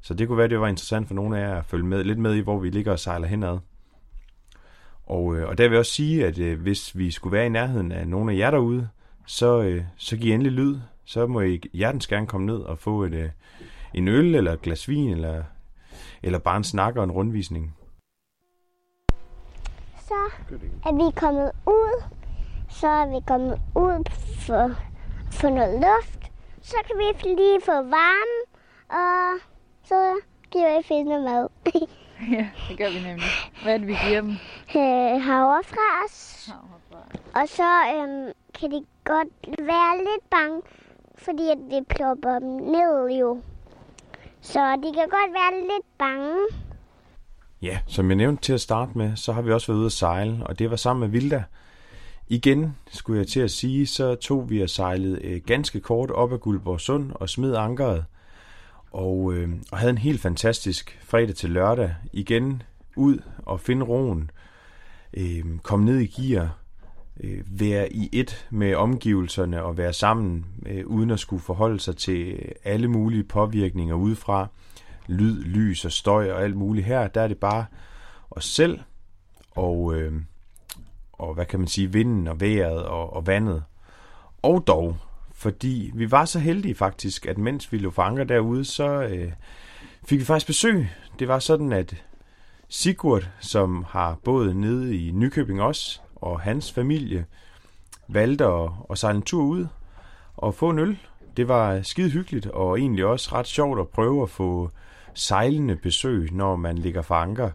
Så 0.00 0.14
det 0.14 0.28
kunne 0.28 0.38
være, 0.38 0.48
det 0.48 0.60
var 0.60 0.68
interessant 0.68 1.06
for 1.06 1.14
nogle 1.14 1.38
af 1.38 1.48
jer 1.48 1.58
at 1.58 1.64
følge 1.64 1.84
med, 1.84 2.04
lidt 2.04 2.18
med 2.18 2.34
i, 2.34 2.40
hvor 2.40 2.58
vi 2.58 2.70
ligger 2.70 2.92
og 2.92 2.98
sejler 2.98 3.26
henad. 3.26 3.58
Og, 5.06 5.36
øh, 5.36 5.48
og 5.48 5.58
der 5.58 5.64
vil 5.64 5.70
jeg 5.70 5.78
også 5.78 5.92
sige, 5.92 6.26
at 6.26 6.38
øh, 6.38 6.60
hvis 6.60 6.98
vi 6.98 7.10
skulle 7.10 7.32
være 7.32 7.46
i 7.46 7.48
nærheden 7.48 7.92
af 7.92 8.08
nogle 8.08 8.32
af 8.32 8.36
jer 8.36 8.50
derude, 8.50 8.88
så, 9.26 9.62
øh, 9.62 9.84
så 9.96 10.16
giv 10.16 10.34
endelig 10.34 10.52
lyd. 10.52 10.76
Så 11.04 11.26
må 11.26 11.40
I 11.40 11.60
hjertens 11.72 12.06
gerne 12.06 12.26
komme 12.26 12.46
ned 12.46 12.58
og 12.58 12.78
få 12.78 13.04
et, 13.04 13.32
en 13.94 14.08
øl, 14.08 14.34
eller 14.34 14.52
et 14.52 14.62
glas 14.62 14.88
vin, 14.88 15.10
eller, 15.10 15.42
eller 16.22 16.38
bare 16.38 16.56
en 16.56 16.64
snak 16.64 16.96
og 16.96 17.04
en 17.04 17.10
rundvisning. 17.10 17.76
Så 19.98 20.14
er 20.84 20.92
vi 20.92 21.16
kommet 21.16 21.50
ud. 21.66 22.17
Så 22.68 22.86
er 22.86 23.06
vi 23.06 23.26
kommet 23.26 23.60
ud 23.76 24.04
for, 24.46 24.70
for 25.32 25.48
noget 25.50 25.74
luft. 25.74 26.30
Så 26.62 26.76
kan 26.86 26.98
vi 26.98 27.28
lige 27.28 27.60
få 27.64 27.72
varme, 27.72 28.38
og 28.88 29.40
så 29.84 30.20
giver 30.50 30.76
vi 30.76 30.82
finde 30.86 31.20
mad. 31.20 31.48
ja, 32.36 32.48
det 32.68 32.78
gør 32.78 32.90
vi 32.90 33.00
nemlig. 33.08 33.26
Hvad 33.62 33.74
er 33.74 33.78
det, 33.78 33.86
vi 33.86 33.96
giver 34.06 34.20
dem? 34.20 34.30
Øh, 34.76 35.22
havrefras. 35.22 36.50
Og 37.34 37.48
så 37.48 37.70
øhm, 37.94 38.32
kan 38.60 38.70
de 38.70 38.84
godt 39.04 39.28
være 39.58 39.98
lidt 39.98 40.30
bange, 40.30 40.62
fordi 41.18 41.50
at 41.50 41.58
vi 41.70 41.84
plopper 41.88 42.38
dem 42.38 42.48
ned 42.48 43.18
jo. 43.20 43.40
Så 44.40 44.76
de 44.76 44.92
kan 44.94 45.08
godt 45.08 45.32
være 45.32 45.60
lidt 45.60 45.98
bange. 45.98 46.36
Ja, 47.62 47.78
som 47.86 48.08
jeg 48.08 48.16
nævnte 48.16 48.42
til 48.42 48.52
at 48.52 48.60
starte 48.60 48.98
med, 48.98 49.16
så 49.16 49.32
har 49.32 49.42
vi 49.42 49.52
også 49.52 49.66
været 49.66 49.78
ude 49.78 49.86
at 49.86 49.92
sejle, 49.92 50.46
og 50.46 50.58
det 50.58 50.70
var 50.70 50.76
sammen 50.76 51.00
med 51.00 51.08
Vilda. 51.08 51.44
Igen, 52.30 52.76
skulle 52.90 53.18
jeg 53.18 53.26
til 53.26 53.40
at 53.40 53.50
sige, 53.50 53.86
så 53.86 54.14
tog 54.14 54.50
vi 54.50 54.62
og 54.62 54.70
sejlede 54.70 55.24
øh, 55.24 55.40
ganske 55.46 55.80
kort 55.80 56.10
op 56.10 56.32
ad 56.32 56.38
Guldborg 56.38 56.80
Sund 56.80 57.12
og 57.14 57.28
smed 57.28 57.54
ankeret. 57.54 58.04
Og, 58.90 59.34
øh, 59.34 59.48
og 59.72 59.78
havde 59.78 59.90
en 59.90 59.98
helt 59.98 60.20
fantastisk 60.20 60.98
fredag 61.02 61.34
til 61.34 61.50
lørdag. 61.50 61.94
Igen 62.12 62.62
ud 62.96 63.18
og 63.38 63.60
finde 63.60 63.86
roen, 63.86 64.30
øh, 65.14 65.44
komme 65.62 65.84
ned 65.84 65.98
i 65.98 66.06
gear, 66.06 66.58
øh, 67.20 67.42
være 67.46 67.92
i 67.92 68.08
et 68.12 68.46
med 68.50 68.74
omgivelserne 68.74 69.62
og 69.62 69.76
være 69.76 69.92
sammen, 69.92 70.46
øh, 70.66 70.86
uden 70.86 71.10
at 71.10 71.20
skulle 71.20 71.42
forholde 71.42 71.80
sig 71.80 71.96
til 71.96 72.38
alle 72.64 72.88
mulige 72.88 73.24
påvirkninger 73.24 73.94
udefra, 73.94 74.48
lyd, 75.06 75.42
lys 75.42 75.84
og 75.84 75.92
støj 75.92 76.30
og 76.30 76.42
alt 76.42 76.56
muligt. 76.56 76.86
Her. 76.86 77.08
Der 77.08 77.20
er 77.20 77.28
det 77.28 77.38
bare 77.38 77.64
os 78.30 78.44
selv. 78.44 78.80
Og, 79.50 79.94
øh, 79.94 80.12
og 81.18 81.34
hvad 81.34 81.46
kan 81.46 81.58
man 81.58 81.68
sige, 81.68 81.92
vinden 81.92 82.28
og 82.28 82.40
vejret 82.40 82.84
og, 82.84 83.12
og 83.12 83.26
vandet. 83.26 83.64
Og 84.42 84.64
dog, 84.66 84.96
fordi 85.32 85.90
vi 85.94 86.10
var 86.10 86.24
så 86.24 86.38
heldige 86.38 86.74
faktisk, 86.74 87.26
at 87.26 87.38
mens 87.38 87.72
vi 87.72 87.78
lå 87.78 87.90
fanger 87.90 88.24
derude, 88.24 88.64
så 88.64 89.02
øh, 89.02 89.32
fik 90.04 90.18
vi 90.18 90.24
faktisk 90.24 90.46
besøg. 90.46 90.88
Det 91.18 91.28
var 91.28 91.38
sådan, 91.38 91.72
at 91.72 92.04
Sigurd, 92.68 93.28
som 93.40 93.84
har 93.88 94.18
boet 94.24 94.56
nede 94.56 94.96
i 94.96 95.10
Nykøbing 95.10 95.62
også, 95.62 96.00
og 96.16 96.40
hans 96.40 96.72
familie 96.72 97.24
valgte 98.08 98.44
at, 98.44 98.70
at 98.90 98.98
sejle 98.98 99.16
en 99.16 99.22
tur 99.22 99.42
ud 99.42 99.66
og 100.36 100.54
få 100.54 100.70
en 100.70 100.78
øl. 100.78 100.98
det 101.36 101.48
var 101.48 101.82
skide 101.82 102.10
hyggeligt, 102.10 102.46
og 102.46 102.78
egentlig 102.78 103.04
også 103.04 103.30
ret 103.32 103.46
sjovt 103.46 103.80
at 103.80 103.88
prøve 103.88 104.22
at 104.22 104.30
få 104.30 104.70
sejlende 105.14 105.76
besøg, 105.76 106.32
når 106.32 106.56
man 106.56 106.78
ligger 106.78 107.02
for 107.02 107.14
anker. 107.14 107.50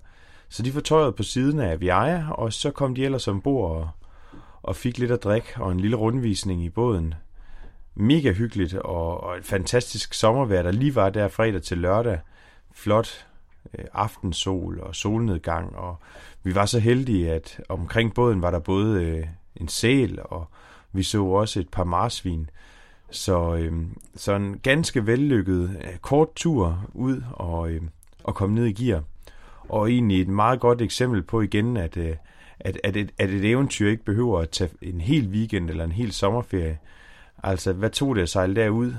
Så 0.53 0.63
de 0.63 0.81
tøjet 0.81 1.15
på 1.15 1.23
siden 1.23 1.59
af 1.59 1.81
Viaja, 1.81 2.31
og 2.31 2.53
så 2.53 2.71
kom 2.71 2.95
de 2.95 3.05
ellers 3.05 3.27
ombord 3.27 3.71
og, 3.71 3.89
og 4.63 4.75
fik 4.75 4.97
lidt 4.97 5.11
at 5.11 5.23
drikke 5.23 5.47
og 5.55 5.71
en 5.71 5.79
lille 5.79 5.95
rundvisning 5.95 6.63
i 6.63 6.69
båden. 6.69 7.13
Mega 7.95 8.31
hyggeligt 8.31 8.73
og, 8.73 9.23
og 9.23 9.37
et 9.37 9.45
fantastisk 9.45 10.13
sommervejr, 10.13 10.61
der 10.61 10.71
lige 10.71 10.95
var 10.95 11.09
der 11.09 11.27
fredag 11.27 11.61
til 11.61 11.77
lørdag. 11.77 12.19
Flot 12.73 13.27
øh, 13.73 13.85
aftensol 13.93 14.79
og 14.79 14.95
solnedgang, 14.95 15.75
og 15.75 15.95
vi 16.43 16.55
var 16.55 16.65
så 16.65 16.79
heldige, 16.79 17.31
at 17.31 17.61
omkring 17.69 18.13
båden 18.13 18.41
var 18.41 18.51
der 18.51 18.59
både 18.59 19.03
øh, 19.03 19.27
en 19.55 19.67
sæl, 19.67 20.19
og 20.23 20.47
vi 20.91 21.03
så 21.03 21.23
også 21.23 21.59
et 21.59 21.69
par 21.69 21.83
marsvin. 21.83 22.49
Så, 23.11 23.55
øh, 23.55 23.87
så 24.15 24.35
en 24.35 24.59
ganske 24.59 25.07
vellykket 25.07 25.77
øh, 25.83 25.97
kort 25.97 26.35
tur 26.35 26.85
ud 26.93 27.23
og, 27.31 27.71
øh, 27.71 27.81
og 28.23 28.35
komme 28.35 28.55
ned 28.55 28.65
i 28.65 28.83
gear. 28.83 29.03
Og 29.69 29.91
egentlig 29.91 30.21
et 30.21 30.27
meget 30.27 30.59
godt 30.59 30.81
eksempel 30.81 31.23
på 31.23 31.41
igen, 31.41 31.77
at, 31.77 31.97
øh, 31.97 32.15
at, 32.59 32.79
at, 32.83 32.95
et, 32.95 33.11
at 33.17 33.29
et 33.29 33.45
eventyr 33.45 33.89
ikke 33.89 34.05
behøver 34.05 34.39
at 34.39 34.49
tage 34.49 34.69
en 34.81 35.01
hel 35.01 35.27
weekend 35.27 35.69
eller 35.69 35.83
en 35.83 35.91
hel 35.91 36.11
sommerferie. 36.11 36.79
Altså, 37.43 37.73
hvad 37.73 37.89
tog 37.89 38.15
det 38.15 38.21
at 38.21 38.29
sejle 38.29 38.55
derud? 38.55 38.93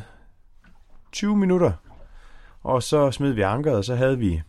20 1.12 1.37
minutter. 1.37 1.73
Og 2.62 2.83
så 2.83 3.11
smed 3.11 3.33
vi 3.33 3.42
ankeret, 3.42 3.76
og 3.76 3.85
så 3.85 3.94
havde 3.94 4.18
vi 4.18 4.42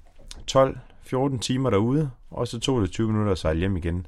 12-14 0.51 1.39
timer 1.39 1.69
derude, 1.69 2.09
og 2.31 2.47
så 2.47 2.59
tog 2.59 2.81
det 2.81 2.91
20 2.91 3.07
minutter 3.07 3.31
at 3.31 3.37
sejle 3.37 3.59
hjem 3.59 3.77
igen. 3.77 4.07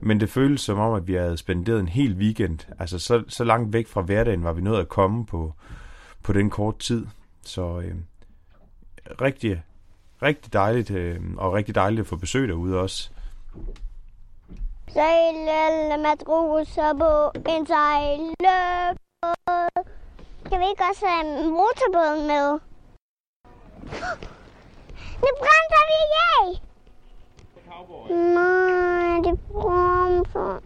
Men 0.00 0.20
det 0.20 0.28
føltes 0.28 0.60
som 0.60 0.78
om, 0.78 0.94
at 0.94 1.06
vi 1.06 1.14
havde 1.14 1.36
spenderet 1.36 1.80
en 1.80 1.88
hel 1.88 2.14
weekend. 2.14 2.58
Altså 2.78 2.98
så, 2.98 3.24
så 3.28 3.44
langt 3.44 3.72
væk 3.72 3.86
fra 3.86 4.02
hverdagen 4.02 4.44
var 4.44 4.52
vi 4.52 4.60
nødt 4.60 4.80
at 4.80 4.88
komme 4.88 5.26
på, 5.26 5.54
på 6.22 6.32
den 6.32 6.50
korte 6.50 6.78
tid. 6.78 7.06
Så 7.42 7.80
øh, 7.80 7.94
rigtig, 9.20 9.62
rigtig 10.24 10.52
dejligt, 10.52 10.90
øh, 10.90 11.20
og 11.36 11.52
rigtig 11.52 11.74
dejligt 11.74 12.00
at 12.00 12.06
få 12.06 12.16
besøg 12.16 12.48
derude 12.48 12.80
også. 12.80 13.10
Sejl 14.92 15.48
alle 15.48 16.02
matroser 16.02 16.92
på 16.98 17.40
en 17.50 17.66
sejlebåd. 17.66 18.94
Kan 20.48 20.60
vi 20.60 20.64
ikke 20.70 20.84
også 20.90 21.06
have 21.06 21.50
motorbåden 21.50 22.26
med? 22.26 22.58
Nu 25.22 25.28
bremser 25.40 25.84
vi 25.90 25.98
af! 26.30 26.60
Nej, 28.10 29.20
det 29.24 29.40
bremser. 29.52 30.60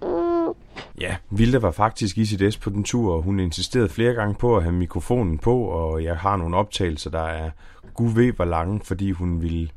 Ja, 1.01 1.17
Vilde 1.31 1.63
var 1.63 1.71
faktisk 1.71 2.19
i 2.19 2.25
sit 2.25 2.55
S 2.55 2.57
på 2.57 2.71
den 2.71 2.85
tur, 2.85 3.15
og 3.15 3.23
hun 3.23 3.41
insisterede 3.41 3.89
flere 3.89 4.15
gange 4.15 4.35
på 4.35 4.57
at 4.57 4.63
have 4.63 4.73
mikrofonen 4.73 5.39
på, 5.39 5.61
og 5.61 6.05
jeg 6.05 6.17
har 6.17 6.37
nogle 6.37 6.57
optagelser, 6.57 7.11
der 7.11 7.23
er 7.23 7.51
gud 7.95 8.15
ved 8.15 8.33
hvor 8.33 8.45
lange, 8.45 8.81
fordi 8.85 9.11
hun 9.11 9.43
ville, 9.43 9.69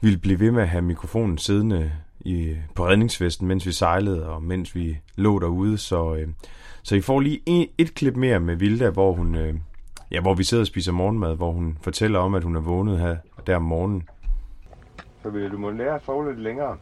ville 0.00 0.18
blive 0.18 0.40
ved 0.40 0.50
med 0.50 0.62
at 0.62 0.68
have 0.68 0.82
mikrofonen 0.82 1.38
siddende 1.38 1.92
i, 2.20 2.56
på 2.74 2.86
redningsvesten, 2.86 3.48
mens 3.48 3.66
vi 3.66 3.72
sejlede, 3.72 4.28
og 4.28 4.42
mens 4.42 4.74
vi 4.74 4.98
lå 5.16 5.38
derude, 5.38 5.78
så, 5.78 6.14
øh, 6.14 6.28
så 6.82 6.96
I 6.96 7.00
får 7.00 7.20
lige 7.20 7.40
en, 7.46 7.68
et 7.78 7.94
klip 7.94 8.16
mere 8.16 8.40
med 8.40 8.56
Vilda, 8.56 8.90
hvor 8.90 9.12
hun, 9.12 9.34
øh, 9.34 9.54
ja, 10.10 10.20
hvor 10.20 10.34
vi 10.34 10.44
sidder 10.44 10.62
og 10.62 10.66
spiser 10.66 10.92
morgenmad, 10.92 11.36
hvor 11.36 11.52
hun 11.52 11.78
fortæller 11.82 12.18
om, 12.18 12.34
at 12.34 12.44
hun 12.44 12.56
er 12.56 12.60
vågnet 12.60 12.98
her 12.98 13.16
der 13.46 13.56
om 13.56 13.62
morgenen. 13.62 14.08
Så 15.22 15.30
vil 15.30 15.50
du 15.50 15.58
må 15.58 15.70
lære 15.70 15.94
at 15.94 16.02
sove 16.06 16.28
lidt 16.28 16.40
længere. 16.40 16.76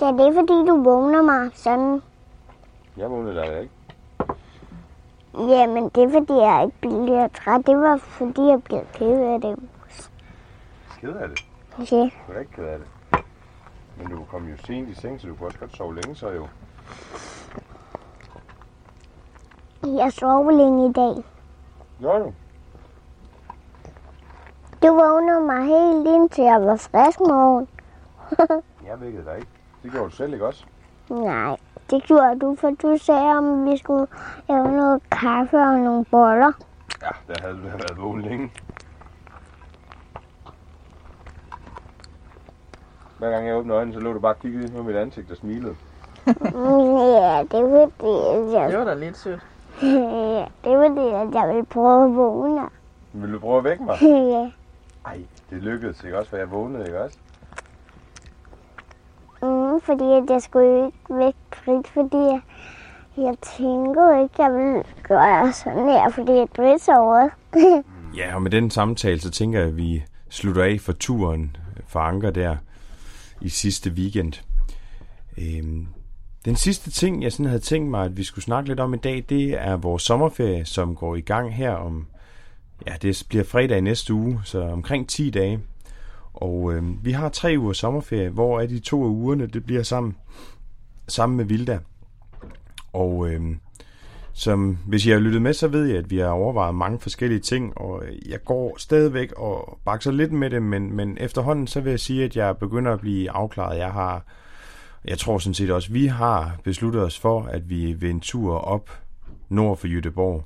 Ja, 0.00 0.06
det 0.06 0.20
er 0.20 0.32
fordi, 0.34 0.68
du 0.68 0.82
vågner 0.82 1.22
mig 1.22 1.50
sådan. 1.54 2.00
Jeg 2.96 3.10
vågnede 3.10 3.34
dig 3.34 3.60
ikke. 3.60 3.72
Jamen, 5.38 5.88
det 5.88 6.02
er 6.02 6.10
fordi, 6.10 6.32
jeg 6.32 6.64
ikke 6.64 7.04
bliver 7.04 7.28
træt. 7.28 7.66
Det 7.66 7.76
var 7.76 7.96
fordi, 7.96 8.40
jeg 8.40 8.62
blev 8.62 8.80
ked 8.92 9.20
af 9.20 9.40
det. 9.40 9.58
Ked 11.00 11.16
af 11.16 11.28
det? 11.28 11.44
Ja. 11.92 12.10
Du 12.26 12.32
er 12.32 12.40
ikke 12.40 12.52
ked 12.52 12.64
af 12.64 12.78
det. 12.78 12.88
Men 13.98 14.10
du 14.10 14.24
kom 14.24 14.48
jo 14.48 14.56
sent 14.56 14.88
i 14.88 14.94
seng, 14.94 15.20
så 15.20 15.26
du 15.28 15.34
kunne 15.34 15.48
også 15.48 15.58
godt 15.58 15.76
sove 15.76 15.94
længe 15.94 16.16
så 16.16 16.30
jo. 16.30 16.48
Jeg 19.84 20.12
sov 20.12 20.50
længe 20.50 20.90
i 20.90 20.92
dag. 20.92 21.24
Gør 22.02 22.18
du? 22.18 22.32
Du 24.82 24.94
vågnede 24.94 25.40
mig 25.40 25.64
helt 25.64 26.06
indtil 26.08 26.44
jeg 26.44 26.60
var 26.60 26.76
frisk 26.76 27.20
morgen. 27.20 27.68
Jeg 28.88 29.00
vækkede 29.00 29.24
dig 29.24 29.36
ikke. 29.36 29.48
Det 29.82 29.90
gjorde 29.90 30.10
du 30.10 30.10
selv, 30.10 30.32
ikke 30.32 30.46
også? 30.46 30.64
Nej, 31.10 31.56
det 31.94 32.02
gjorde 32.02 32.38
du, 32.38 32.56
for 32.60 32.70
du 32.70 32.96
sagde, 32.98 33.38
om 33.38 33.64
vi 33.66 33.76
skulle 33.76 34.06
lave 34.48 34.72
noget 34.72 35.02
kaffe 35.10 35.56
og 35.56 35.78
nogle 35.78 36.04
boller. 36.04 36.52
Ja, 37.02 37.08
der 37.28 37.40
havde 37.42 37.54
du 37.54 37.62
været 37.62 37.96
vågen 37.98 38.22
længe. 38.22 38.52
Hver 43.18 43.30
gang 43.30 43.46
jeg 43.46 43.56
åbnede 43.56 43.76
øjnene, 43.76 43.94
så 43.94 44.00
lå 44.00 44.12
du 44.12 44.18
bare 44.18 44.32
og 44.32 44.38
kiggede 44.38 44.64
ind 44.64 44.72
på 44.76 44.82
mit 44.82 44.96
ansigt 44.96 45.30
og 45.30 45.36
smilede. 45.36 45.74
Ja, 47.20 47.42
det 47.42 47.90
fordi, 48.00 48.10
at 48.10 48.52
jeg, 48.52 48.68
Det 48.70 48.78
var 48.78 48.84
da 48.84 48.94
lidt 48.94 49.16
sødt. 49.16 49.46
ja, 49.82 50.44
det 50.64 50.72
er 50.72 50.88
fordi, 50.88 51.08
at 51.08 51.34
jeg 51.34 51.48
ville 51.48 51.64
prøve 51.64 52.04
at 52.04 52.16
vågne. 52.16 52.68
Vil 53.12 53.32
du 53.32 53.38
prøve 53.38 53.58
at 53.58 53.64
vække 53.64 53.84
mig? 53.84 54.02
ja. 54.34 54.50
Ej, 55.06 55.20
det 55.50 55.62
lykkedes 55.62 56.04
ikke 56.04 56.18
også, 56.18 56.30
for 56.30 56.36
jeg 56.36 56.50
vågnede, 56.50 56.86
ikke 56.86 57.02
også? 57.02 57.18
Mm, 59.42 59.80
fordi 59.80 60.12
at 60.12 60.30
jeg 60.30 60.42
skulle 60.42 60.86
ikke 60.86 60.98
væk 61.08 61.34
Britt, 61.64 61.88
fordi 61.88 62.16
jeg, 62.16 62.40
jeg 63.16 63.34
tænkte 63.58 64.00
ikke, 64.22 64.42
jeg 64.42 64.52
ville 64.52 64.84
gøre 65.02 65.52
sådan 65.52 65.88
her, 65.88 66.10
fordi 66.10 66.32
at 66.32 66.50
Britt 66.50 66.88
over. 66.88 67.28
Ja, 68.16 68.34
og 68.34 68.42
med 68.42 68.50
den 68.50 68.70
samtale, 68.70 69.20
så 69.20 69.30
tænker 69.30 69.58
jeg, 69.58 69.68
at 69.68 69.76
vi 69.76 70.04
slutter 70.28 70.64
af 70.64 70.80
for 70.80 70.92
turen 70.92 71.56
for 71.86 72.00
Anker 72.00 72.30
der 72.30 72.56
i 73.40 73.48
sidste 73.48 73.90
weekend. 73.90 74.32
Øhm, 75.38 75.86
den 76.44 76.56
sidste 76.56 76.90
ting, 76.90 77.22
jeg 77.22 77.32
sådan 77.32 77.46
havde 77.46 77.60
tænkt 77.60 77.90
mig, 77.90 78.04
at 78.04 78.16
vi 78.16 78.24
skulle 78.24 78.44
snakke 78.44 78.68
lidt 78.68 78.80
om 78.80 78.94
i 78.94 78.96
dag, 78.96 79.24
det 79.28 79.60
er 79.60 79.76
vores 79.76 80.02
sommerferie, 80.02 80.64
som 80.64 80.96
går 80.96 81.16
i 81.16 81.20
gang 81.20 81.54
her 81.54 81.70
om, 81.70 82.06
ja, 82.86 82.92
det 83.02 83.26
bliver 83.28 83.44
fredag 83.44 83.78
i 83.78 83.80
næste 83.80 84.14
uge, 84.14 84.40
så 84.44 84.62
omkring 84.62 85.08
10 85.08 85.30
dage. 85.30 85.60
Og 86.34 86.72
øh, 86.72 87.04
vi 87.04 87.12
har 87.12 87.28
tre 87.28 87.54
uger 87.58 87.72
sommerferie, 87.72 88.28
hvor 88.28 88.60
er 88.60 88.66
de 88.66 88.78
to 88.78 89.04
af 89.04 89.08
ugerne, 89.08 89.46
det 89.46 89.66
bliver 89.66 89.82
sammen, 89.82 90.16
sammen 91.08 91.36
med 91.36 91.44
Vilda. 91.44 91.78
Og 92.92 93.28
øh, 93.30 93.40
som, 94.32 94.78
hvis 94.86 95.06
jeg 95.06 95.14
har 95.14 95.20
lyttet 95.20 95.42
med, 95.42 95.52
så 95.52 95.68
ved 95.68 95.86
jeg, 95.86 95.98
at 95.98 96.10
vi 96.10 96.18
har 96.18 96.28
overvejet 96.28 96.74
mange 96.74 96.98
forskellige 96.98 97.40
ting, 97.40 97.78
og 97.78 98.04
øh, 98.04 98.30
jeg 98.30 98.44
går 98.44 98.74
stadigvæk 98.78 99.32
og 99.32 99.78
bakser 99.84 100.12
lidt 100.12 100.32
med 100.32 100.50
det, 100.50 100.62
men, 100.62 100.92
men 100.92 101.16
efterhånden 101.20 101.66
så 101.66 101.80
vil 101.80 101.90
jeg 101.90 102.00
sige, 102.00 102.24
at 102.24 102.36
jeg 102.36 102.56
begynder 102.56 102.92
at 102.92 103.00
blive 103.00 103.30
afklaret. 103.30 103.78
Jeg 103.78 103.92
har, 103.92 104.24
jeg 105.04 105.18
tror 105.18 105.38
sådan 105.38 105.54
set 105.54 105.70
også, 105.70 105.92
vi 105.92 106.06
har 106.06 106.56
besluttet 106.64 107.02
os 107.02 107.18
for, 107.18 107.42
at 107.42 107.70
vi 107.70 107.92
vil 107.92 108.10
en 108.10 108.20
tur 108.20 108.56
op 108.56 108.90
nord 109.48 109.76
for 109.76 109.86
Jødeborg. 109.86 110.44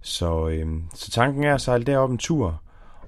Så, 0.00 0.48
øh, 0.48 0.66
så 0.94 1.10
tanken 1.10 1.44
er 1.44 1.54
at 1.54 1.60
sejle 1.60 1.84
derop 1.84 2.10
en 2.10 2.18
tur, 2.18 2.60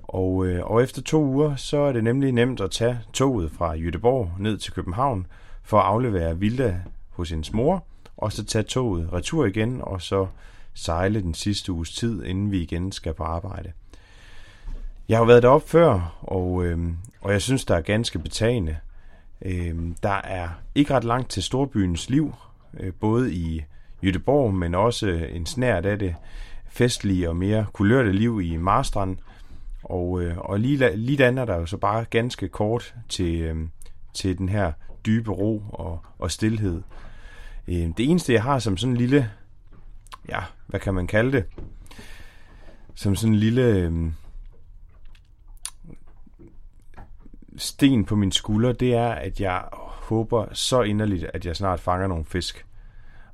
og, 0.02 0.46
øh, 0.46 0.64
og 0.64 0.82
efter 0.82 1.02
to 1.02 1.24
uger, 1.24 1.56
så 1.56 1.78
er 1.78 1.92
det 1.92 2.04
nemlig 2.04 2.32
nemt 2.32 2.60
at 2.60 2.70
tage 2.70 3.00
toget 3.12 3.50
fra 3.50 3.72
Jødeborg 3.72 4.30
ned 4.38 4.58
til 4.58 4.72
København, 4.72 5.26
for 5.68 5.78
at 5.78 5.86
aflevere 5.86 6.38
Vilda 6.38 6.80
hos 7.10 7.30
hendes 7.30 7.52
mor, 7.52 7.84
og 8.16 8.32
så 8.32 8.44
tage 8.44 8.62
toget 8.62 9.12
retur 9.12 9.46
igen, 9.46 9.80
og 9.82 10.02
så 10.02 10.26
sejle 10.74 11.22
den 11.22 11.34
sidste 11.34 11.72
uges 11.72 11.94
tid, 11.94 12.24
inden 12.24 12.50
vi 12.50 12.62
igen 12.62 12.92
skal 12.92 13.14
på 13.14 13.22
arbejde. 13.22 13.72
Jeg 15.08 15.18
har 15.18 15.24
været 15.24 15.42
deroppe 15.42 15.68
før, 15.68 16.18
og, 16.20 16.64
øh, 16.64 16.78
og 17.20 17.32
jeg 17.32 17.42
synes, 17.42 17.64
der 17.64 17.76
er 17.76 17.80
ganske 17.80 18.18
betagende. 18.18 18.76
Øh, 19.42 19.76
der 20.02 20.20
er 20.24 20.48
ikke 20.74 20.94
ret 20.94 21.04
langt 21.04 21.30
til 21.30 21.42
storbyens 21.42 22.10
liv, 22.10 22.34
øh, 22.80 22.92
både 23.00 23.34
i 23.34 23.62
Jødeborg, 24.02 24.54
men 24.54 24.74
også 24.74 25.08
en 25.08 25.46
snært 25.46 25.86
af 25.86 25.98
det 25.98 26.14
festlige 26.68 27.28
og 27.28 27.36
mere 27.36 27.66
kulørte 27.72 28.12
liv 28.12 28.40
i 28.40 28.56
Marstrand. 28.56 29.16
Og, 29.82 30.22
øh, 30.22 30.38
og 30.38 30.60
lige, 30.60 30.96
lige 30.96 31.18
der 31.18 31.40
er 31.40 31.44
der 31.44 31.56
jo 31.56 31.66
så 31.66 31.76
bare 31.76 32.04
ganske 32.10 32.48
kort 32.48 32.94
til, 33.08 33.40
øh, 33.40 33.56
til 34.14 34.38
den 34.38 34.48
her 34.48 34.72
dybe 35.08 35.30
ro 35.30 35.62
og, 35.68 36.04
og 36.18 36.30
stillhed. 36.30 36.82
Øh, 37.68 37.74
det 37.74 38.10
eneste, 38.10 38.32
jeg 38.32 38.42
har 38.42 38.58
som 38.58 38.76
sådan 38.76 38.92
en 38.92 38.96
lille, 38.96 39.30
ja, 40.28 40.40
hvad 40.66 40.80
kan 40.80 40.94
man 40.94 41.06
kalde 41.06 41.32
det? 41.32 41.44
Som 42.94 43.16
sådan 43.16 43.32
en 43.32 43.38
lille 43.38 43.62
øh, 43.62 44.12
sten 47.56 48.04
på 48.04 48.16
min 48.16 48.32
skulder, 48.32 48.72
det 48.72 48.94
er, 48.94 49.08
at 49.08 49.40
jeg 49.40 49.62
håber 49.72 50.46
så 50.52 50.82
inderligt, 50.82 51.24
at 51.34 51.46
jeg 51.46 51.56
snart 51.56 51.80
fanger 51.80 52.06
nogle 52.06 52.24
fisk. 52.24 52.66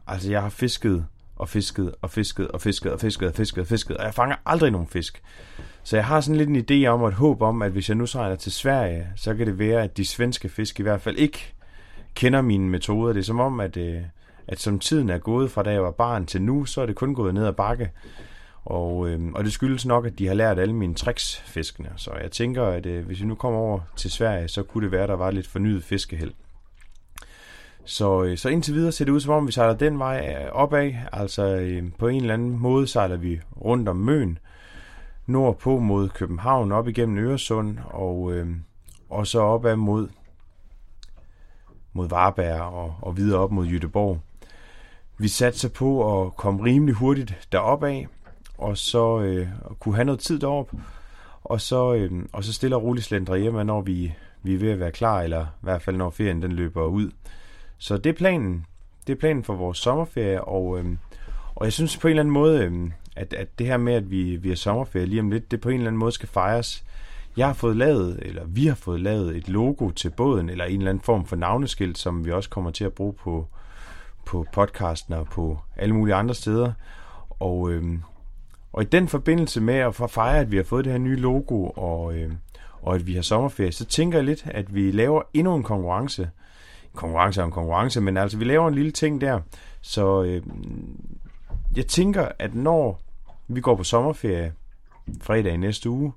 Altså, 0.07 0.31
jeg 0.31 0.43
har 0.43 0.49
fisket 0.49 1.07
og 1.37 1.49
fisket 1.49 1.95
og 2.03 2.11
fisket 2.11 2.49
og 2.49 2.61
fisket 2.61 2.93
og 2.93 3.01
fisket 3.01 3.29
og 3.29 3.35
fisket 3.35 3.61
og 3.61 3.67
fisket, 3.67 3.97
og 3.97 4.05
jeg 4.05 4.15
fanger 4.15 4.37
aldrig 4.47 4.71
nogen 4.71 4.87
fisk. 4.87 5.23
Så 5.83 5.97
jeg 5.97 6.07
har 6.07 6.21
sådan 6.21 6.37
lidt 6.37 6.49
en 6.49 6.85
idé 6.85 6.87
om 6.87 7.03
og 7.03 7.09
et 7.09 7.15
håb 7.15 7.43
om, 7.43 7.63
at 7.63 7.73
hvis 7.73 7.89
jeg 7.89 7.97
nu 7.97 8.07
sejler 8.07 8.37
til 8.37 8.53
Sverige, 8.53 9.09
så 9.17 9.35
kan 9.35 9.47
det 9.47 9.59
være, 9.59 9.83
at 9.83 9.97
de 9.97 10.05
svenske 10.05 10.49
fisk 10.49 10.81
i 10.81 10.83
hvert 10.83 11.01
fald 11.01 11.17
ikke 11.17 11.54
kender 12.15 12.43
mine 12.43 12.69
metoder. 12.69 13.13
Det 13.13 13.21
er 13.21 13.25
som 13.25 13.41
om, 13.41 13.61
at, 13.61 13.77
øh, 13.77 14.03
at 14.49 14.61
som 14.61 14.79
tiden 14.79 15.11
er 15.11 15.19
gået 15.19 15.51
fra 15.51 15.63
da 15.63 15.71
jeg 15.71 15.83
var 15.83 15.91
barn 15.91 16.27
til 16.27 16.43
nu, 16.43 16.65
så 16.65 16.81
er 16.81 16.87
det 16.87 16.97
kun 16.97 17.15
gået 17.15 17.35
ned 17.35 17.47
ad 17.47 17.53
bakke. 17.53 17.91
Og, 18.65 19.09
øh, 19.09 19.21
og 19.35 19.45
det 19.45 19.53
skyldes 19.53 19.87
nok, 19.87 20.07
at 20.07 20.19
de 20.19 20.27
har 20.27 20.35
lært 20.35 20.59
alle 20.59 20.75
mine 20.75 20.95
tricks, 20.95 21.43
fiskene. 21.47 21.93
Så 21.97 22.11
jeg 22.23 22.31
tænker, 22.31 22.65
at 22.65 22.87
øh, 22.87 23.07
hvis 23.07 23.21
vi 23.21 23.27
nu 23.27 23.35
kommer 23.35 23.61
over 23.61 23.81
til 23.97 24.11
Sverige, 24.11 24.49
så 24.49 24.63
kunne 24.63 24.85
det 24.85 24.93
være, 24.93 25.03
at 25.03 25.09
der 25.09 25.17
var 25.17 25.31
lidt 25.31 25.47
fornyet 25.47 25.85
fiskeheld. 25.85 26.33
Så, 27.85 28.23
øh, 28.23 28.39
så 28.39 28.49
indtil 28.49 28.75
videre 28.75 28.93
ser 28.93 29.05
det 29.05 29.13
ud 29.13 29.21
som 29.21 29.33
om, 29.33 29.47
vi 29.47 29.53
sejler 29.53 29.75
den 29.75 29.99
vej 29.99 30.37
øh, 30.45 30.53
opad. 30.53 30.93
Altså 31.13 31.57
øh, 31.57 31.83
på 31.99 32.09
en 32.09 32.21
eller 32.21 32.35
anden 32.35 32.59
måde 32.59 32.87
sejler 32.87 33.17
vi 33.17 33.41
rundt 33.61 33.89
om 33.89 33.97
Møn, 33.97 34.39
nordpå 35.27 35.79
mod 35.79 36.09
København, 36.09 36.73
op 36.73 36.89
igennem 36.89 37.19
Øresund, 37.19 37.79
og, 37.85 38.33
øh, 38.33 38.47
og 39.11 39.27
så 39.27 39.41
opad 39.41 39.77
mod, 39.77 40.09
mod 41.95 42.09
Varberg 42.09 42.61
og, 42.61 42.95
og 43.03 43.17
videre 43.17 43.41
op 43.41 43.51
mod 43.51 43.67
Jødeborg. 43.67 44.21
Vi 45.19 45.29
satte 45.29 45.59
sig 45.59 45.73
på 45.73 46.23
at 46.23 46.37
komme 46.37 46.65
rimelig 46.65 46.95
hurtigt 46.95 47.49
derop 47.53 47.85
af, 47.85 48.09
og 48.59 48.79
så 48.79 49.21
øh, 49.21 49.49
kunne 49.79 49.95
have 49.95 50.05
noget 50.05 50.21
tid 50.21 50.39
derop, 50.39 50.73
og 51.45 51.61
så, 51.61 51.95
øh, 51.95 52.13
og 52.33 52.45
så 52.45 52.53
stille 52.53 52.77
og 52.77 52.83
roligt 52.83 53.07
slendre 53.07 53.39
hjem, 53.39 53.55
når 53.55 53.81
vi, 53.81 54.15
vi 54.43 54.55
er 54.55 54.59
ved 54.59 54.71
at 54.71 54.81
være 54.81 54.93
klar, 54.93 55.23
eller 55.23 55.43
i 55.43 55.61
hvert 55.61 55.83
fald 55.83 55.97
når 55.97 56.11
ferien 56.11 56.43
den 56.43 56.53
løber 56.53 56.85
ud. 56.85 57.11
Så 57.79 57.97
det 57.97 58.11
er 58.11 58.15
planen. 58.15 58.67
Det 59.07 59.13
er 59.13 59.17
planen 59.21 59.45
for 59.45 59.55
vores 59.55 59.79
sommerferie, 59.79 60.45
og, 60.45 60.79
øh, 60.79 60.85
og 61.55 61.65
jeg 61.65 61.73
synes 61.73 61.97
på 61.97 62.09
en 62.09 62.11
eller 62.11 62.23
anden 62.23 62.33
måde, 62.33 62.65
øh, 62.65 62.91
at, 63.17 63.33
at 63.33 63.59
det 63.59 63.67
her 63.67 63.77
med, 63.77 63.95
at 63.95 64.11
vi, 64.11 64.37
vi 64.37 64.49
har 64.49 64.57
sommerferie 64.57 65.07
lige 65.07 65.21
om 65.21 65.31
lidt, 65.31 65.51
det 65.51 65.61
på 65.61 65.69
en 65.69 65.75
eller 65.75 65.87
anden 65.87 65.99
måde 65.99 66.13
skal 66.13 66.29
fejres. 66.29 66.85
Jeg 67.37 67.47
har 67.47 67.55
fået 67.55 67.77
lavet, 67.77 68.19
eller 68.23 68.43
vi 68.47 68.67
har 68.67 68.75
fået 68.75 69.01
lavet 69.01 69.37
et 69.37 69.49
logo 69.49 69.91
til 69.91 70.11
båden, 70.11 70.49
eller 70.49 70.65
en 70.65 70.79
eller 70.79 70.91
anden 70.91 71.05
form 71.05 71.27
for 71.27 71.37
navneskilt, 71.37 71.99
som 71.99 72.25
vi 72.25 72.33
også 72.33 72.51
kommer 72.51 72.71
til 72.71 72.85
at 72.85 72.93
bruge 72.93 73.13
på, 73.13 73.47
på 74.25 74.47
podcasten 74.53 75.15
og 75.15 75.27
på 75.27 75.59
alle 75.77 75.95
mulige 75.95 76.15
andre 76.15 76.35
steder. 76.35 76.73
Og, 77.31 77.73
øh, 77.73 77.99
og 78.73 78.83
i 78.83 78.87
den 78.87 79.09
forbindelse 79.09 79.61
med 79.61 79.75
at 79.75 79.95
fejre, 80.11 80.39
at 80.39 80.51
vi 80.51 80.57
har 80.57 80.65
fået 80.65 80.85
det 80.85 80.93
her 80.93 80.99
nye 80.99 81.17
logo, 81.17 81.67
og, 81.67 82.15
øh, 82.15 82.33
og 82.83 82.95
at 82.95 83.07
vi 83.07 83.15
har 83.15 83.23
sommerferie, 83.23 83.73
så 83.73 83.85
tænker 83.85 84.19
jeg 84.19 84.25
lidt, 84.25 84.43
at 84.47 84.75
vi 84.75 84.91
laver 84.91 85.23
endnu 85.35 85.55
en 85.55 85.63
konkurrence. 85.63 86.23
En 86.23 86.29
Konkurrence 86.95 87.41
er 87.41 87.45
en 87.45 87.51
konkurrence, 87.51 88.01
men 88.01 88.17
altså 88.17 88.39
vi 88.39 88.45
laver 88.45 88.69
en 88.69 88.75
lille 88.75 88.91
ting 88.91 89.21
der. 89.21 89.41
Så 89.81 90.23
øh, 90.23 90.43
jeg 91.77 91.87
tænker, 91.87 92.29
at 92.39 92.55
når 92.55 93.01
vi 93.49 93.61
går 93.61 93.77
på 93.77 93.85
sommerferie 93.85 94.53
fredag 95.23 95.55
i 95.55 95.57
næste 95.57 95.91
uge, 95.91 96.13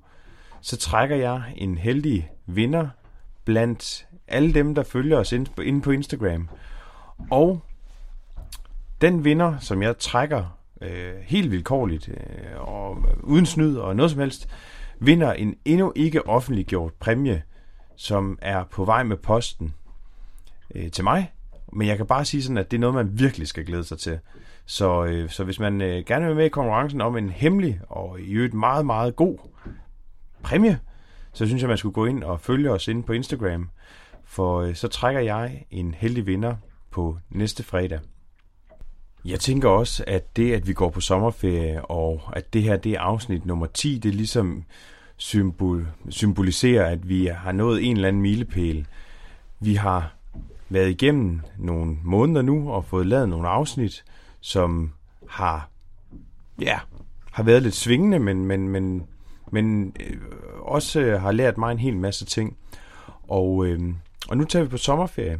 så 0.67 0.77
trækker 0.77 1.15
jeg 1.15 1.41
en 1.55 1.77
heldig 1.77 2.29
vinder 2.45 2.87
blandt 3.45 4.07
alle 4.27 4.53
dem, 4.53 4.75
der 4.75 4.83
følger 4.83 5.17
os 5.17 5.31
inde 5.31 5.81
på 5.81 5.91
Instagram. 5.91 6.49
Og 7.31 7.61
den 9.01 9.23
vinder, 9.23 9.59
som 9.59 9.81
jeg 9.81 9.97
trækker 9.97 10.57
øh, 10.81 11.15
helt 11.21 11.51
vilkårligt 11.51 12.09
øh, 12.09 12.15
og 12.57 12.97
uden 13.23 13.45
snyd 13.45 13.75
og 13.75 13.95
noget 13.95 14.11
som 14.11 14.19
helst, 14.19 14.49
vinder 14.99 15.33
en 15.33 15.55
endnu 15.65 15.93
ikke 15.95 16.27
offentliggjort 16.27 16.93
præmie, 16.93 17.43
som 17.95 18.39
er 18.41 18.63
på 18.63 18.85
vej 18.85 19.03
med 19.03 19.17
posten 19.17 19.73
øh, 20.75 20.91
til 20.91 21.03
mig. 21.03 21.33
Men 21.73 21.87
jeg 21.87 21.97
kan 21.97 22.07
bare 22.07 22.25
sige 22.25 22.43
sådan, 22.43 22.57
at 22.57 22.71
det 22.71 22.77
er 22.77 22.81
noget, 22.81 22.95
man 22.95 23.19
virkelig 23.19 23.47
skal 23.47 23.65
glæde 23.65 23.83
sig 23.83 23.99
til. 23.99 24.19
Så, 24.65 25.05
øh, 25.05 25.29
så 25.29 25.43
hvis 25.43 25.59
man 25.59 25.81
øh, 25.81 26.05
gerne 26.05 26.25
vil 26.25 26.35
med 26.35 26.45
i 26.45 26.49
konkurrencen 26.49 27.01
om 27.01 27.17
en 27.17 27.29
hemmelig 27.29 27.79
og 27.89 28.19
i 28.19 28.31
øvrigt 28.31 28.53
meget, 28.53 28.85
meget 28.85 29.15
god 29.15 29.37
præmie, 30.43 30.79
så 31.33 31.45
synes 31.45 31.61
jeg, 31.61 31.69
man 31.69 31.77
skulle 31.77 31.93
gå 31.93 32.05
ind 32.05 32.23
og 32.23 32.41
følge 32.41 32.71
os 32.71 32.87
inde 32.87 33.03
på 33.03 33.13
Instagram. 33.13 33.69
For 34.25 34.61
øh, 34.61 34.75
så 34.75 34.87
trækker 34.87 35.21
jeg 35.21 35.65
en 35.71 35.93
heldig 35.93 36.25
vinder 36.25 36.55
på 36.91 37.17
næste 37.29 37.63
fredag. 37.63 37.99
Jeg 39.25 39.39
tænker 39.39 39.69
også, 39.69 40.03
at 40.07 40.37
det, 40.37 40.53
at 40.53 40.67
vi 40.67 40.73
går 40.73 40.89
på 40.89 41.01
sommerferie, 41.01 41.85
og 41.85 42.21
at 42.33 42.53
det 42.53 42.63
her 42.63 42.77
det 42.77 42.91
er 42.91 42.99
afsnit 42.99 43.45
nummer 43.45 43.65
10, 43.65 43.99
det 43.99 44.15
ligesom 44.15 44.63
symbol, 45.17 45.87
symboliserer, 46.09 46.85
at 46.85 47.09
vi 47.09 47.25
har 47.25 47.51
nået 47.51 47.83
en 47.83 47.95
eller 47.95 48.07
anden 48.07 48.21
milepæl. 48.21 48.87
Vi 49.59 49.75
har 49.75 50.13
været 50.69 50.89
igennem 50.89 51.41
nogle 51.57 51.97
måneder 52.03 52.41
nu 52.41 52.71
og 52.71 52.85
fået 52.85 53.05
lavet 53.05 53.29
nogle 53.29 53.47
afsnit, 53.47 54.03
som 54.39 54.93
har, 55.29 55.69
ja, 56.61 56.79
har 57.31 57.43
været 57.43 57.63
lidt 57.63 57.75
svingende, 57.75 58.19
men, 58.19 58.45
men, 58.45 58.69
men, 58.69 59.07
men 59.51 59.95
øh, 59.99 60.17
også 60.61 60.99
øh, 60.99 61.21
har 61.21 61.31
lært 61.31 61.57
mig 61.57 61.71
en 61.71 61.79
hel 61.79 61.97
masse 61.97 62.25
ting. 62.25 62.57
Og, 63.27 63.65
øh, 63.65 63.79
og 64.29 64.37
nu 64.37 64.43
tager 64.43 64.63
vi 64.63 64.69
på 64.69 64.77
sommerferie, 64.77 65.39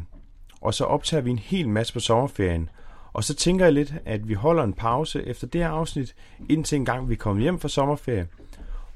og 0.60 0.74
så 0.74 0.84
optager 0.84 1.20
vi 1.20 1.30
en 1.30 1.38
hel 1.38 1.68
masse 1.68 1.92
på 1.92 2.00
sommerferien, 2.00 2.70
og 3.12 3.24
så 3.24 3.34
tænker 3.34 3.64
jeg 3.64 3.72
lidt, 3.72 3.94
at 4.04 4.28
vi 4.28 4.34
holder 4.34 4.62
en 4.62 4.72
pause 4.72 5.26
efter 5.26 5.46
det 5.46 5.60
her 5.60 5.68
afsnit, 5.68 6.14
indtil 6.48 6.76
en 6.76 6.84
gang 6.84 7.08
vi 7.08 7.14
kommer 7.14 7.42
hjem 7.42 7.58
fra 7.58 7.68
sommerferie. 7.68 8.28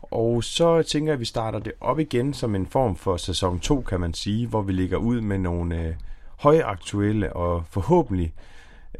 Og 0.02 0.44
så 0.44 0.82
tænker 0.82 1.12
jeg, 1.12 1.14
at 1.14 1.20
vi 1.20 1.24
starter 1.24 1.58
det 1.58 1.72
op 1.80 1.98
igen 1.98 2.34
som 2.34 2.54
en 2.54 2.66
form 2.66 2.96
for 2.96 3.16
sæson 3.16 3.60
2, 3.60 3.80
kan 3.80 4.00
man 4.00 4.14
sige, 4.14 4.46
hvor 4.46 4.62
vi 4.62 4.72
ligger 4.72 4.96
ud 4.96 5.20
med 5.20 5.38
nogle 5.38 5.80
øh, 5.80 5.94
højaktuelle 6.38 7.32
og 7.32 7.64
forhåbentlig 7.70 8.34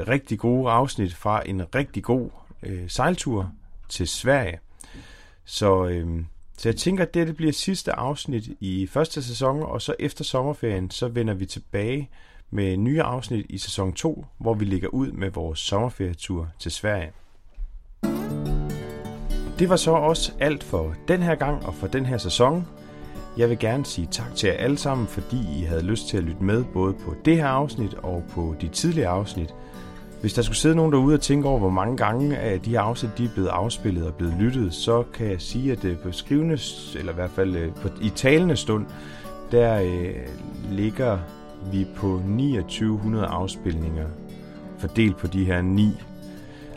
rigtig 0.09 0.39
gode 0.39 0.71
afsnit 0.71 1.15
fra 1.15 1.43
en 1.47 1.75
rigtig 1.75 2.03
god 2.03 2.31
øh, 2.63 2.91
sejltur 2.91 3.51
til 3.89 4.09
Sverige. 4.09 4.59
Så, 5.45 5.87
øh, 5.87 6.25
så 6.59 6.69
jeg 6.69 6.77
tænker, 6.77 7.03
at 7.05 7.15
det 7.15 7.37
bliver 7.37 7.53
sidste 7.53 7.93
afsnit 7.93 8.49
i 8.61 8.87
første 8.87 9.23
sæson, 9.23 9.63
og 9.63 9.83
så 9.83 9.95
efter 9.99 10.25
sommerferien, 10.25 10.91
så 10.91 11.09
vender 11.09 11.35
vi 11.35 11.47
tilbage 11.47 12.11
med 12.51 12.77
nye 12.77 13.03
afsnit 13.03 13.47
i 13.49 13.59
sæson 13.59 13.93
2, 13.93 14.25
hvor 14.39 14.55
vi 14.55 14.65
ligger 14.65 14.89
ud 14.89 15.13
med 15.13 15.31
vores 15.31 15.59
sommerferietur 15.59 16.49
til 16.59 16.71
Sverige. 16.71 17.13
Det 19.59 19.69
var 19.69 19.77
så 19.77 19.91
også 19.91 20.33
alt 20.41 20.65
for 20.65 20.95
den 21.09 21.23
her 21.23 21.35
gang 21.35 21.67
og 21.67 21.75
for 21.75 21.87
den 21.87 22.07
her 22.07 22.19
sæson. 22.19 22.67
Jeg 23.37 23.51
vil 23.51 23.59
gerne 23.59 23.87
sige 23.87 24.09
tak 24.11 24.35
til 24.35 24.47
jer 24.47 24.57
alle 24.57 24.79
sammen, 24.79 25.07
fordi 25.07 25.61
I 25.61 25.63
havde 25.63 25.83
lyst 25.83 26.09
til 26.09 26.17
at 26.17 26.25
lytte 26.25 26.45
med 26.45 26.65
både 26.65 26.93
på 26.93 27.15
det 27.25 27.37
her 27.37 27.47
afsnit 27.47 27.95
og 27.95 28.25
på 28.31 28.55
de 28.61 28.69
tidligere 28.69 29.09
afsnit. 29.09 29.55
Hvis 30.23 30.35
der 30.35 30.43
skulle 30.43 30.57
sidde 30.57 30.75
nogen 30.75 30.93
derude 30.93 31.15
og 31.15 31.21
tænke 31.21 31.49
over, 31.49 31.59
hvor 31.59 31.71
mange 31.71 31.97
gange 31.97 32.39
af 32.39 32.61
de 32.61 32.71
her 32.71 32.81
afsnit 32.81 33.19
de 33.19 33.25
er 33.25 33.29
blevet 33.29 33.49
afspillet 33.49 34.07
og 34.07 34.15
blevet 34.15 34.35
lyttet, 34.39 34.75
så 34.75 35.05
kan 35.15 35.31
jeg 35.31 35.41
sige, 35.41 35.73
at 35.73 35.83
det 35.83 35.99
på 35.99 36.13
skrivende, 36.13 36.59
eller 36.99 37.13
i 37.13 37.15
hvert 37.15 37.31
fald 37.31 37.57
øh, 37.57 37.75
på, 37.75 37.89
i 38.03 38.09
talende 38.09 38.57
stund, 38.57 38.87
der 39.53 39.83
øh, 39.83 40.15
ligger 40.71 41.19
vi 41.73 41.87
på 41.97 42.23
2900 42.27 43.27
afspilninger 43.27 44.07
fordelt 44.79 45.17
på 45.17 45.27
de 45.27 45.45
her 45.45 45.63
ni 45.63 45.91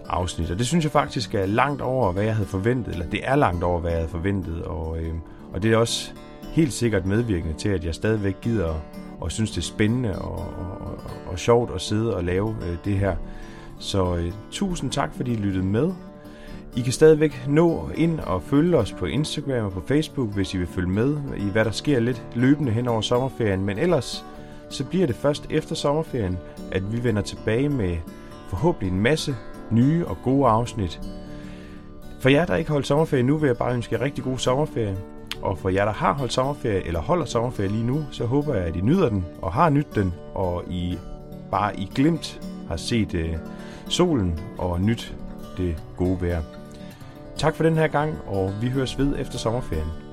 afsnit. 0.10 0.52
Og 0.52 0.58
det 0.58 0.68
synes 0.68 0.86
jeg 0.86 0.92
faktisk 0.92 1.36
er 1.36 1.46
langt 1.46 1.82
over, 1.82 2.12
hvad 2.12 2.24
jeg 2.24 2.36
havde 2.36 2.50
forventet, 2.50 2.94
eller 2.94 3.10
det 3.10 3.20
er 3.24 3.36
langt 3.36 3.64
over, 3.64 3.80
hvad 3.80 3.92
jeg 3.92 4.00
havde 4.00 4.12
forventet, 4.12 4.64
og, 4.64 4.98
øh, 5.00 5.14
og 5.54 5.64
det 5.64 5.74
er 5.74 5.78
også 5.78 6.12
helt 6.52 6.74
sikkert 6.74 7.06
medvirkende 7.06 7.54
til, 7.58 7.70
at 7.70 7.86
jeg 7.86 7.96
stadigvæk 7.96 8.42
gider 8.42 8.74
og 9.20 9.32
synes, 9.32 9.52
det 9.52 9.58
er 9.58 9.62
spændende 9.62 10.20
og, 10.20 10.38
og, 10.38 10.88
og, 10.88 11.00
og 11.28 11.40
sjovt 11.40 11.72
at 11.76 11.82
sidde 11.82 12.16
og 12.16 12.24
lave 12.24 12.56
øh, 12.62 12.78
det 12.86 12.94
her. 12.94 13.16
Så 13.80 14.16
øh, 14.16 14.32
tusind 14.52 14.92
tak, 14.92 15.14
fordi 15.16 15.32
I 15.32 15.36
lyttede 15.36 15.66
med. 15.66 15.92
I 16.76 16.82
kan 16.82 16.94
stadigvæk 16.94 17.46
nå 17.48 17.90
ind 17.96 18.20
og 18.20 18.42
følge 18.42 18.78
os 18.78 18.92
på 18.92 19.06
Instagram 19.06 19.66
og 19.66 19.72
på 19.72 19.82
Facebook, 19.88 20.34
hvis 20.34 20.54
I 20.54 20.58
vil 20.58 20.68
følge 20.68 20.90
med 20.90 21.18
i, 21.38 21.50
hvad 21.50 21.66
der 21.66 21.72
sker 21.72 22.00
lidt 22.00 22.24
løbende 22.36 22.72
hen 22.72 22.88
over 22.88 23.02
sommerferien. 23.02 23.66
Men 23.66 23.78
ellers, 23.78 24.26
så 24.70 24.86
bliver 24.86 25.08
det 25.08 25.16
først 25.16 25.48
efter 25.50 25.76
sommerferien, 25.76 26.38
at 26.72 26.94
vi 26.94 27.04
vender 27.04 27.22
tilbage 27.22 27.70
med 27.70 27.98
forhåbentlig 28.50 28.92
en 28.92 29.00
masse 29.00 29.36
nye 29.72 30.06
og 30.08 30.18
gode 30.24 30.48
afsnit. 30.48 31.02
For 32.20 32.30
jer, 32.30 32.46
der 32.46 32.56
ikke 32.56 32.72
holdt 32.72 32.88
sommerferie 32.88 33.24
nu, 33.24 33.38
vil 33.38 33.48
jeg 33.48 33.58
bare 33.58 33.74
ønske 33.74 33.96
jer 33.96 34.02
rigtig 34.02 34.24
god 34.24 34.38
sommerferie. 34.38 34.98
Og 35.46 35.58
for 35.58 35.70
jer, 35.70 35.86
der 35.86 35.92
har 35.92 36.14
holdt 36.14 36.34
sommerferie 36.34 36.88
eller 36.88 37.02
holder 37.02 37.26
sommerferie 37.26 37.70
lige 37.70 37.86
nu, 37.86 38.06
så 38.12 38.26
håber 38.26 38.54
jeg, 38.54 38.64
at 38.64 38.76
I 38.76 38.82
nyder 38.82 39.10
den 39.10 39.26
og 39.42 39.54
har 39.54 39.70
nyt 39.70 39.96
den, 39.96 40.14
og 40.34 40.64
I 40.70 40.98
bare 41.52 41.80
i 41.80 41.92
glimt 41.96 42.42
har 42.68 42.78
set 42.78 43.14
øh, 43.14 43.36
solen 43.90 44.40
og 44.58 44.82
nyt 44.82 45.16
det 45.58 45.84
gode 45.98 46.22
vejr. 46.22 46.42
Tak 47.38 47.56
for 47.56 47.64
den 47.64 47.74
her 47.74 47.88
gang, 47.88 48.14
og 48.28 48.54
vi 48.62 48.70
høres 48.70 48.98
ved 48.98 49.20
efter 49.20 49.38
sommerferien. 49.38 50.05